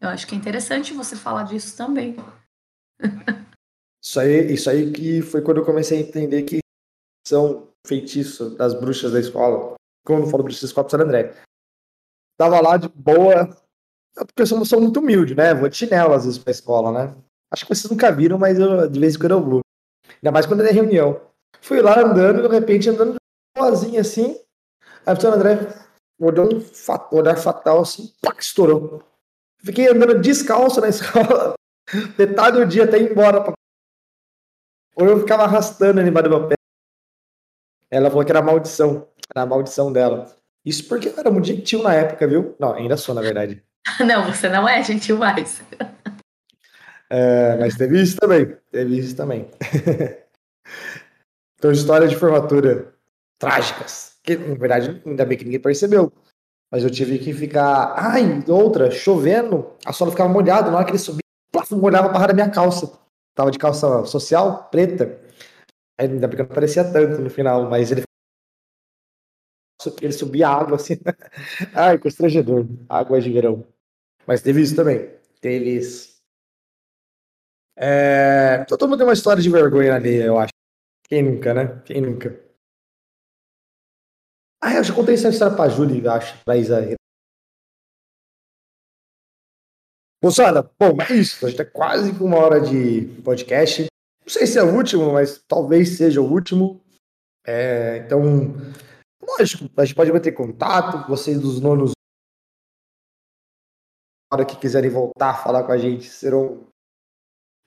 [0.00, 2.14] Eu acho que é interessante você falar disso também.
[4.04, 6.58] Isso aí, isso aí que foi quando eu comecei a entender que
[7.26, 9.74] são feitiço das bruxas da escola.
[10.04, 11.34] Quando eu falo bruxas da escola, São André.
[12.38, 13.46] Tava lá de boa,
[14.14, 15.54] porque eu sou, muito humilde, né?
[15.54, 17.16] Vou de chinelo às vezes pra escola, né?
[17.50, 19.60] Acho que vocês nunca viram, mas eu, de vez em quando eu vou.
[20.22, 21.20] Ainda mais quando é reunião.
[21.62, 23.16] Fui lá andando, de repente andando
[23.56, 24.38] sozinho assim.
[25.06, 25.58] Aí o São André
[26.20, 29.02] olhou um olhar fatal assim, pá, estourou.
[29.62, 31.54] Fiquei andando descalço na escola,
[32.18, 33.54] metade do dia até ir embora pra
[34.94, 36.54] ou eu ficava arrastando ele embaixo do meu pé.
[37.90, 39.08] Ela falou que era maldição.
[39.34, 40.34] Era a maldição dela.
[40.64, 42.56] Isso porque eu era muito gentil na época, viu?
[42.58, 43.62] Não, ainda sou, na verdade.
[44.04, 45.62] não, você não é gentil mais.
[47.10, 48.56] é, mas teve isso também.
[48.70, 49.50] Teve isso também.
[51.58, 52.94] então, histórias de formatura
[53.38, 54.16] trágicas.
[54.22, 56.12] Que, na verdade, ainda bem que ninguém percebeu.
[56.70, 57.94] Mas eu tive que ficar.
[57.96, 60.70] Ai, outra, chovendo, a sola ficava molhada.
[60.70, 61.20] Na hora que ele subia,
[61.72, 63.03] molhava a barra da minha calça
[63.34, 65.20] tava de calça social, preta.
[65.98, 68.02] Ainda bem que não parecia tanto no final, mas ele
[70.00, 70.94] ele subia água assim.
[71.74, 72.66] Ai, constrangedor.
[72.88, 73.66] Água de verão.
[74.26, 75.10] Mas teve isso também.
[75.40, 76.14] Teve isso.
[77.76, 78.64] É...
[78.64, 80.52] Todo mundo tem uma história de vergonha ali, eu acho.
[81.06, 81.82] Quem nunca, né?
[81.84, 82.40] Quem nunca?
[84.62, 86.96] Ah, eu já contei essa história pra Júlia, acho, pra Isa
[90.24, 91.44] Moçada, bom, é isso.
[91.44, 93.84] A gente tá quase com uma hora de podcast.
[94.22, 96.80] Não sei se é o último, mas talvez seja o último.
[97.46, 98.54] É, então,
[99.22, 101.06] lógico, a gente pode manter contato.
[101.10, 101.92] Vocês dos nonos,
[104.32, 106.66] na hora que quiserem voltar a falar com a gente, serão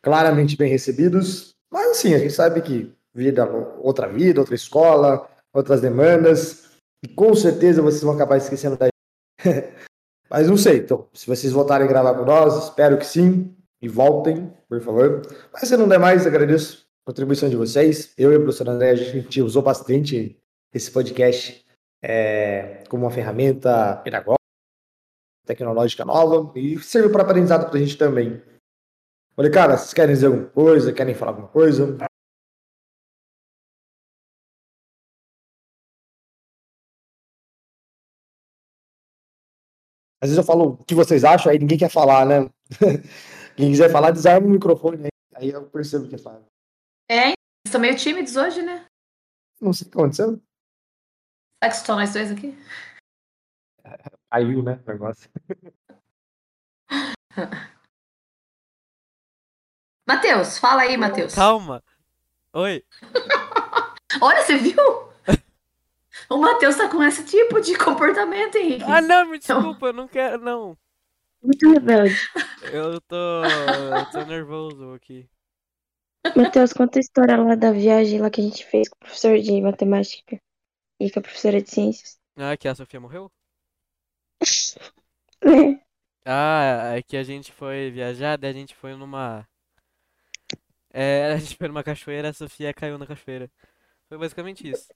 [0.04, 1.52] claramente bem recebidos.
[1.72, 3.48] Mas assim, a gente sabe que vida,
[3.84, 6.76] outra vida, outra escola, outras demandas.
[7.06, 8.88] E com certeza vocês vão acabar esquecendo da
[10.30, 13.88] Mas não sei, então, se vocês voltarem a gravar com nós, espero que sim, e
[13.88, 15.22] voltem, por favor.
[15.54, 18.14] Mas se não der mais, agradeço a contribuição de vocês.
[18.18, 20.38] Eu e o professor André, a gente usou bastante
[20.74, 21.66] esse podcast
[22.04, 24.38] é, como uma ferramenta pedagógica,
[25.46, 28.42] tecnológica nova, e serviu para aprendizado para a gente também.
[29.36, 30.92] Falei, cara, vocês querem dizer alguma coisa?
[30.92, 31.98] Querem falar alguma coisa?
[40.22, 42.50] Às vezes eu falo o que vocês acham, aí ninguém quer falar, né?
[43.56, 45.10] Quem quiser falar, desarma o microfone aí.
[45.36, 46.44] Aí eu percebo que é fala.
[47.10, 47.34] É,
[47.66, 48.86] estão meio tímidos hoje, né?
[49.62, 50.42] Não sei o que aconteceu.
[51.64, 52.58] Será que estão nós dois aqui?
[54.32, 54.82] Caiu, né?
[54.86, 55.30] O negócio.
[60.08, 61.36] Matheus, fala aí, Matheus.
[61.36, 61.84] Calma.
[62.54, 62.84] Oi.
[64.22, 64.76] Olha, você viu?
[66.30, 68.84] O Matheus tá com esse tipo de comportamento, Henrique.
[68.84, 70.78] Ah, não, me desculpa, eu não quero, não.
[71.42, 72.16] Muito rebelde.
[72.72, 73.16] Eu tô.
[73.46, 75.30] Eu tô nervoso aqui.
[76.36, 79.38] Matheus, conta a história lá da viagem lá que a gente fez com o professor
[79.40, 80.42] de matemática
[81.00, 82.18] e com a professora de ciências.
[82.36, 83.32] Ah, que a Sofia morreu?
[85.40, 85.80] É.
[86.26, 89.48] Ah, é que a gente foi viajar, daí a gente foi numa.
[90.92, 93.50] É, a gente foi numa cachoeira, a Sofia caiu na cachoeira.
[94.10, 94.88] Foi basicamente isso.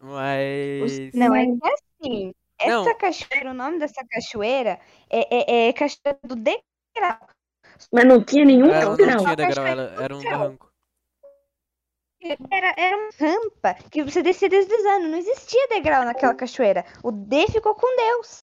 [0.00, 1.12] Mas.
[1.14, 2.32] Não, é que assim,
[2.66, 2.82] Não.
[2.82, 4.80] essa cachoeira, o nome dessa cachoeira
[5.10, 7.28] é, é, é cachoeira do degrau.
[7.92, 10.70] Mas não tinha nenhum Ela não tinha degrau, ela era um barranco.
[12.50, 15.08] Era, era uma rampa que você descia deslizando.
[15.08, 16.84] Não existia degrau naquela cachoeira.
[17.02, 18.44] O D ficou com Deus.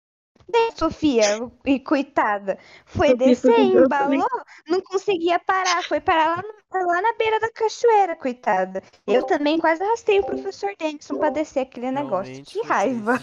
[0.48, 1.24] D, Sofia,
[1.64, 2.56] e coitada.
[2.84, 4.28] Foi Sofia descer, embalou,
[4.68, 5.82] não conseguia parar.
[5.84, 8.82] Foi parar lá, no- lá na beira da cachoeira, coitada.
[9.06, 12.32] Eu também quase arrastei o professor Denison pra descer aquele negócio.
[12.32, 13.20] Realmente Que raiva.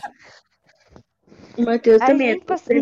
[1.57, 2.33] O Matheus também.
[2.33, 2.81] gente passando,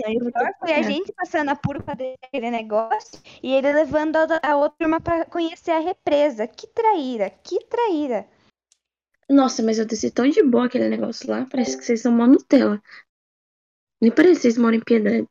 [0.59, 4.77] foi a gente passando apuro pra descer aquele negócio e ele levando a, a outra
[4.79, 6.47] turma pra conhecer a represa.
[6.47, 8.25] Que traíra, que traíra.
[9.29, 11.45] Nossa, mas eu desci tão de boa aquele negócio lá.
[11.49, 12.81] Parece que vocês são mó Nutella.
[14.01, 15.27] Nem parece que vocês moram em Piedade.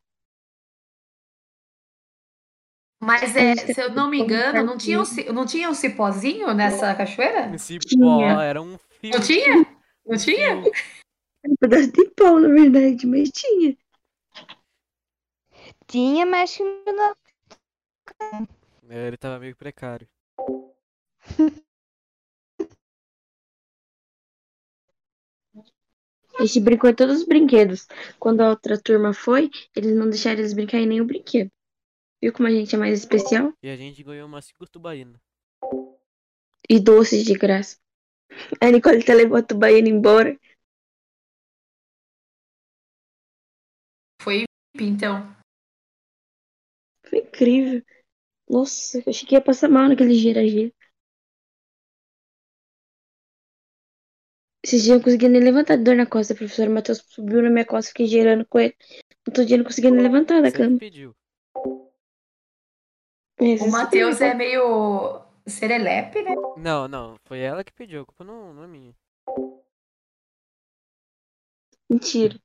[3.03, 5.75] Mas é, gente se eu não me que engano, não tinha, um, não tinha um
[5.75, 7.55] cipózinho nessa cachoeira?
[7.55, 8.43] Esse pó Tinha.
[8.43, 9.11] era um fio.
[9.11, 9.67] Não tinha?
[10.07, 10.51] Não tinha?
[11.43, 13.77] Era um pedaço de pau, na verdade, mas tinha.
[15.87, 17.15] Tinha, mas não.
[18.91, 20.07] É, Ele tava meio precário.
[26.41, 27.87] A gente brincou em todos os brinquedos.
[28.19, 31.51] Quando a outra turma foi, eles não deixaram eles brincar em nenhum brinquedo.
[32.23, 33.53] Viu como a gente é mais especial?
[33.63, 34.41] E a gente ganhou uma
[34.73, 35.21] tubaína.
[36.67, 37.77] E doces de graça.
[38.59, 40.39] A Nicole tá levou a tubaína embora.
[44.23, 45.37] Foi então.
[47.05, 47.83] Foi incrível.
[48.49, 50.73] Nossa, eu achei que ia passar mal naquele gira-gira.
[54.63, 56.35] Esses dias eu não conseguia nem levantar de dor na costa.
[56.35, 58.77] O professor Matheus subiu na minha costa, fiquei girando com ele.
[59.27, 60.79] Outro dia eu não conseguia nem levantar da Você cama.
[60.79, 61.15] pediu.
[63.41, 66.35] Esse O Matheus é meio serelepe, né?
[66.59, 68.95] Não, não, foi ela que pediu, a culpa não, não é minha.
[71.89, 72.39] Mentira.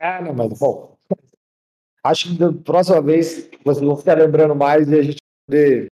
[0.00, 0.96] Ah, não, mas bom.
[2.04, 5.88] Acho que da próxima vez vocês vão ficar lembrando mais e a gente vai poder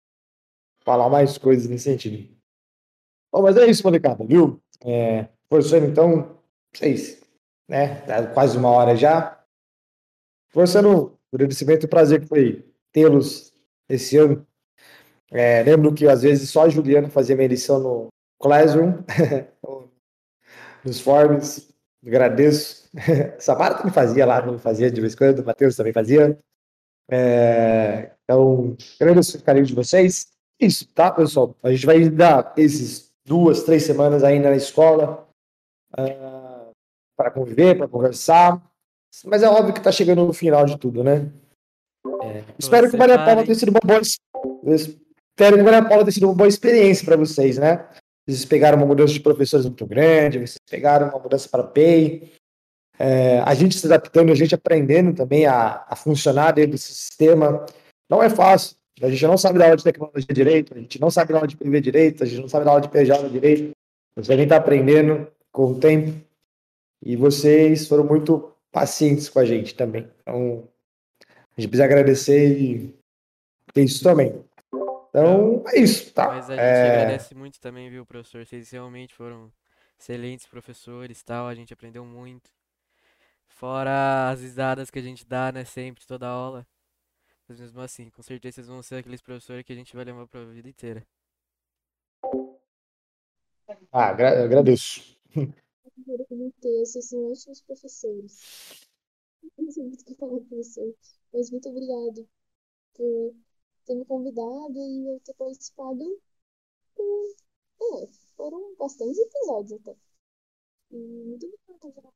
[0.87, 2.33] falar mais coisas nesse sentido.
[3.33, 4.63] Bom, mas é isso, molecada, viu?
[4.85, 6.39] É, forçando então,
[6.73, 7.21] vocês,
[7.69, 7.97] né?
[8.03, 9.45] Tá quase uma hora já.
[10.51, 13.53] Forçando o agradecimento e o prazer que foi tê-los
[13.89, 14.47] esse ano.
[15.33, 18.07] É, lembro que às vezes só a Juliana fazia minha lição no
[18.41, 19.03] Classroom,
[20.85, 21.69] nos forms.
[22.07, 22.89] Agradeço.
[23.41, 26.39] Samara também fazia lá, não fazia de vez em quando, o Matheus também fazia.
[27.11, 30.36] É, então, agradeço o carinho de vocês.
[30.61, 31.55] Isso, tá, pessoal?
[31.63, 35.29] A gente vai dar esses duas, três semanas ainda na escola
[37.17, 38.63] para conviver, para conversar.
[39.25, 41.31] Mas é óbvio que está chegando no final de tudo, né?
[42.23, 44.01] É, espero que Maria Paula tenha sido uma boa.
[44.01, 47.89] Espero que Maria Paula tenha sido uma boa experiência para vocês, né?
[48.27, 52.33] Vocês pegaram uma mudança de professores muito grande, vocês pegaram uma mudança para PEI.
[52.99, 57.65] É, a gente se adaptando, a gente aprendendo também a, a funcionar dentro desse sistema.
[58.11, 58.77] Não é fácil.
[59.03, 61.49] A gente não sabe dar aula de tecnologia direito, a gente não sabe dar aula
[61.49, 63.73] de PV direito, a gente não sabe dar aula de PJ direito.
[64.17, 66.19] Você também está aprendendo com o tempo.
[67.05, 70.11] E vocês foram muito pacientes com a gente também.
[70.23, 70.67] Então,
[71.57, 72.95] a gente precisa agradecer e
[73.73, 74.43] ter isso também.
[75.11, 76.29] Então, é isso, tá?
[76.29, 78.47] Mas a gente É, agradece muito também, viu, professor?
[78.47, 79.53] Vocês realmente foram
[79.99, 82.51] excelentes professores, tal, a gente aprendeu muito.
[83.49, 86.67] Fora as risadas que a gente dá, né, sempre, toda aula.
[87.49, 90.27] Mas mesmo assim, com certeza vocês vão ser aqueles professores que a gente vai levar
[90.27, 91.07] pra vida inteira.
[93.93, 95.17] Ah, agra- agradeço.
[96.85, 98.87] Vocês são ótimos professores.
[99.59, 100.95] Não sei muito o que falar você.
[101.33, 102.29] Mas muito obrigado
[102.95, 103.35] por
[103.85, 106.21] ter me convidado e eu ter participado.
[106.95, 107.37] por-
[108.03, 109.95] É, foram bastantes episódios até.
[110.91, 112.13] E muito obrigada.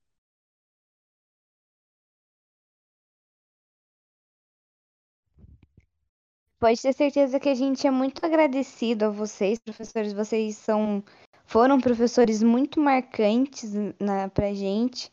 [6.60, 10.12] Pode ter certeza que a gente é muito agradecido a vocês, professores.
[10.12, 11.02] Vocês são,
[11.46, 15.10] foram professores muito marcantes na, pra gente.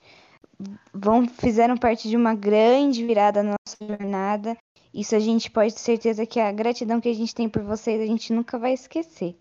[0.94, 4.58] Vão, fizeram parte de uma grande virada na nossa jornada.
[4.94, 8.02] Isso a gente pode ter certeza que a gratidão que a gente tem por vocês
[8.02, 9.38] a gente nunca vai esquecer.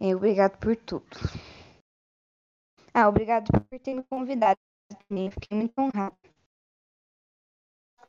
[0.00, 1.06] É, obrigado por tudo.
[2.92, 4.58] Ah, obrigado por ter me convidado
[5.08, 5.30] também.
[5.30, 6.16] Fiquei muito honrada.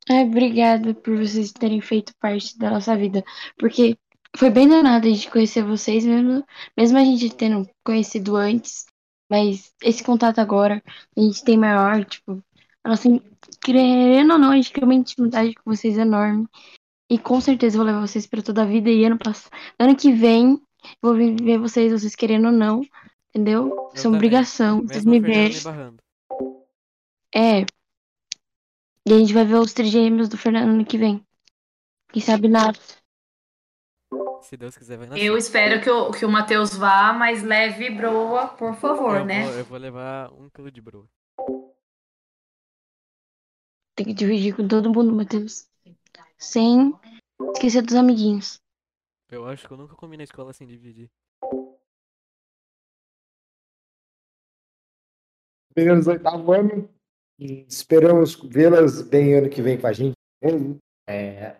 [0.10, 3.24] Ai, obrigada por vocês terem feito parte da nossa vida.
[3.58, 3.98] Porque
[4.36, 6.46] foi bem danado a gente conhecer vocês, mesmo,
[6.78, 8.86] mesmo a gente tendo conhecido antes.
[9.30, 10.82] Mas esse contato agora,
[11.16, 12.42] a gente tem maior, tipo,
[12.84, 13.10] a nossa,
[13.62, 16.48] querendo ou não, a gente cria uma intimidade com vocês enorme.
[17.10, 18.90] E com certeza vou levar vocês para toda a vida.
[18.90, 20.62] E ano passado, ano que vem,
[21.02, 22.82] vou ver vocês, vocês querendo ou não,
[23.30, 23.70] entendeu?
[23.70, 24.18] Eu Isso é também.
[24.18, 24.82] obrigação.
[24.82, 25.50] Vocês Mesmo veem.
[25.50, 25.98] me barrando.
[27.34, 27.66] É.
[29.08, 31.26] E a gente vai ver os trigêmeos do Fernando ano que vem.
[32.12, 32.78] Quem sabe nada.
[34.42, 35.24] Se Deus quiser, vai nascer.
[35.24, 39.46] Eu espero que o, que o Matheus vá, mas leve broa, por favor, eu né?
[39.46, 41.08] Vou, eu vou levar um quilo de broa.
[43.96, 45.70] Tem que dividir com todo mundo, Matheus.
[46.38, 46.94] Sem
[47.54, 48.60] esquecer dos amiguinhos.
[49.30, 51.10] Eu acho que eu nunca comi na escola sem dividir.
[55.74, 56.97] Meninas do oitavo ano.
[57.40, 60.16] E esperamos vê-las bem ano que vem com a gente.
[60.42, 60.78] mesmo.
[61.08, 61.56] É,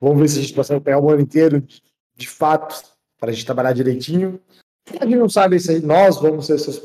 [0.00, 1.66] vamos ver se a gente consegue pegar o ano inteiro,
[2.14, 2.84] de, fato,
[3.18, 4.40] para a gente trabalhar direitinho.
[5.00, 6.82] A gente não sabe se nós vamos ser seus.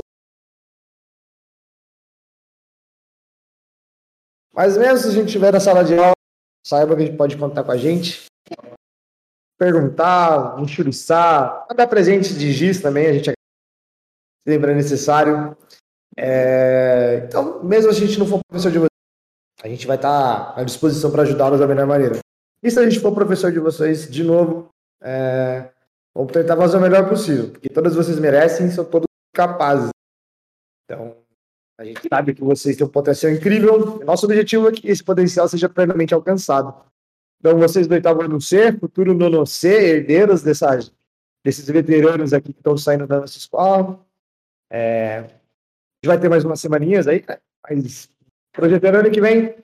[4.54, 6.14] Mas mesmo se a gente estiver na sala de aula,
[6.66, 8.26] saiba que a gente pode contar com a gente.
[9.60, 13.36] Perguntar, enxuriçar, mandar presente de giz também, a gente se
[14.50, 15.58] lembra necessário.
[16.18, 18.90] É, então, mesmo se a gente não for professor de vocês,
[19.62, 22.20] a gente vai estar à disposição para ajudá-los da melhor maneira.
[22.64, 24.70] E se a gente for professor de vocês de novo,
[25.02, 25.70] é,
[26.16, 29.90] vamos tentar fazer o melhor possível, porque todas vocês merecem, são todos capazes.
[30.86, 31.16] Então,
[31.78, 34.04] a gente sabe que vocês têm um potencial incrível.
[34.04, 36.74] Nosso objetivo é que esse potencial seja plenamente alcançado.
[37.40, 40.80] Então, vocês do oitavo ano C, futuro nono C, herdeiros dessa,
[41.44, 44.04] desses veteranos aqui que estão saindo da nossa escola.
[44.72, 45.37] É,
[46.08, 47.24] vai ter mais umas semaninhas aí?
[47.70, 48.10] Mas
[48.52, 49.56] projetando ano que vem,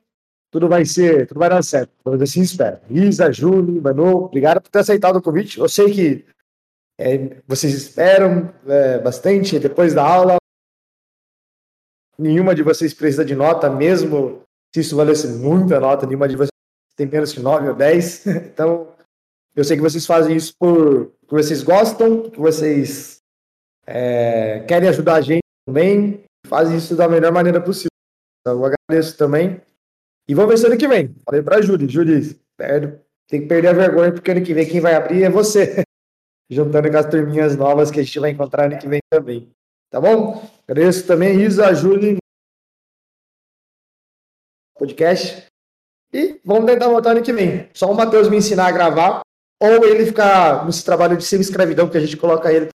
[0.52, 1.92] tudo vai ser, tudo vai dar certo.
[2.04, 2.80] Vamos assim espero.
[2.90, 5.60] Isa, Júlio, Manu, obrigado por ter aceitado o convite.
[5.60, 6.26] Eu sei que
[7.00, 10.38] é, vocês esperam é, bastante depois da aula.
[12.18, 16.50] Nenhuma de vocês precisa de nota, mesmo se isso valesse muita nota, nenhuma de vocês
[16.96, 18.26] tem menos que 9 ou 10.
[18.54, 18.94] Então,
[19.56, 23.22] eu sei que vocês fazem isso por que vocês gostam, que vocês
[23.86, 26.23] é, querem ajudar a gente também,
[26.54, 27.90] fazem isso da melhor maneira possível.
[28.46, 29.60] Eu agradeço também.
[30.28, 31.16] E vamos ver se ano que vem.
[31.26, 32.22] Falei pra Júlia, Júlia,
[33.28, 35.82] tem que perder a vergonha, porque ano que vem quem vai abrir é você.
[36.52, 39.52] Juntando com as turminhas novas que a gente vai encontrar ano que vem também.
[39.90, 40.48] Tá bom?
[40.68, 42.18] Agradeço também, Isa, Júlia,
[44.78, 45.48] podcast.
[46.14, 47.68] E vamos tentar voltar ano que vem.
[47.74, 49.22] Só o Matheus me ensinar a gravar,
[49.60, 52.70] ou ele ficar nesse trabalho de semi-escravidão que a gente coloca ele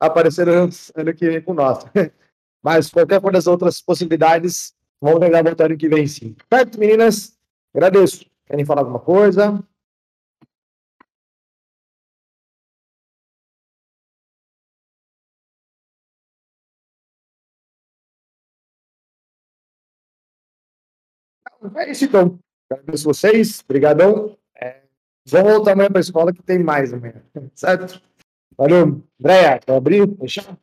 [0.00, 1.84] aparecendo ano que vem com nós.
[2.64, 6.34] Mas qualquer uma das outras possibilidades, vamos tentar voltar ano que vem sim.
[6.50, 7.36] Certo, meninas?
[7.74, 8.24] Agradeço.
[8.46, 9.62] Querem falar alguma coisa?
[21.76, 22.38] É isso então.
[22.70, 23.60] Agradeço vocês.
[23.60, 24.38] Obrigadão.
[24.56, 24.82] É,
[25.26, 27.22] voltar amanhã para a escola que tem mais amanhã.
[27.54, 28.00] Certo?
[28.56, 29.02] Valeu.
[29.20, 30.16] Andréia, quer abrir?
[30.16, 30.58] Fechar?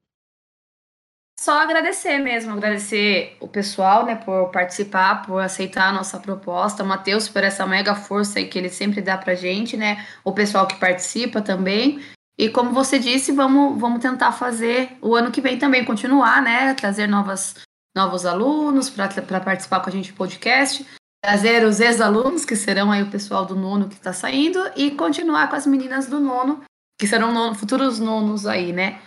[1.39, 6.85] Só agradecer mesmo, agradecer o pessoal, né, por participar, por aceitar a nossa proposta, o
[6.85, 10.75] Matheus por essa mega força que ele sempre dá pra gente, né, o pessoal que
[10.75, 11.99] participa também.
[12.37, 16.75] E como você disse, vamos, vamos tentar fazer o ano que vem também, continuar, né,
[16.75, 17.55] trazer novas,
[17.95, 20.85] novos alunos para participar com a gente do podcast,
[21.23, 25.49] trazer os ex-alunos, que serão aí o pessoal do nono que está saindo, e continuar
[25.49, 26.61] com as meninas do nono,
[26.99, 28.99] que serão nono- futuros nonos aí, né.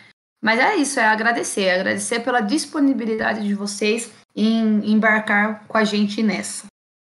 [0.45, 6.23] Mas é isso, é agradecer, agradecer pela disponibilidade de vocês em embarcar com a gente
[6.23, 6.67] nessa.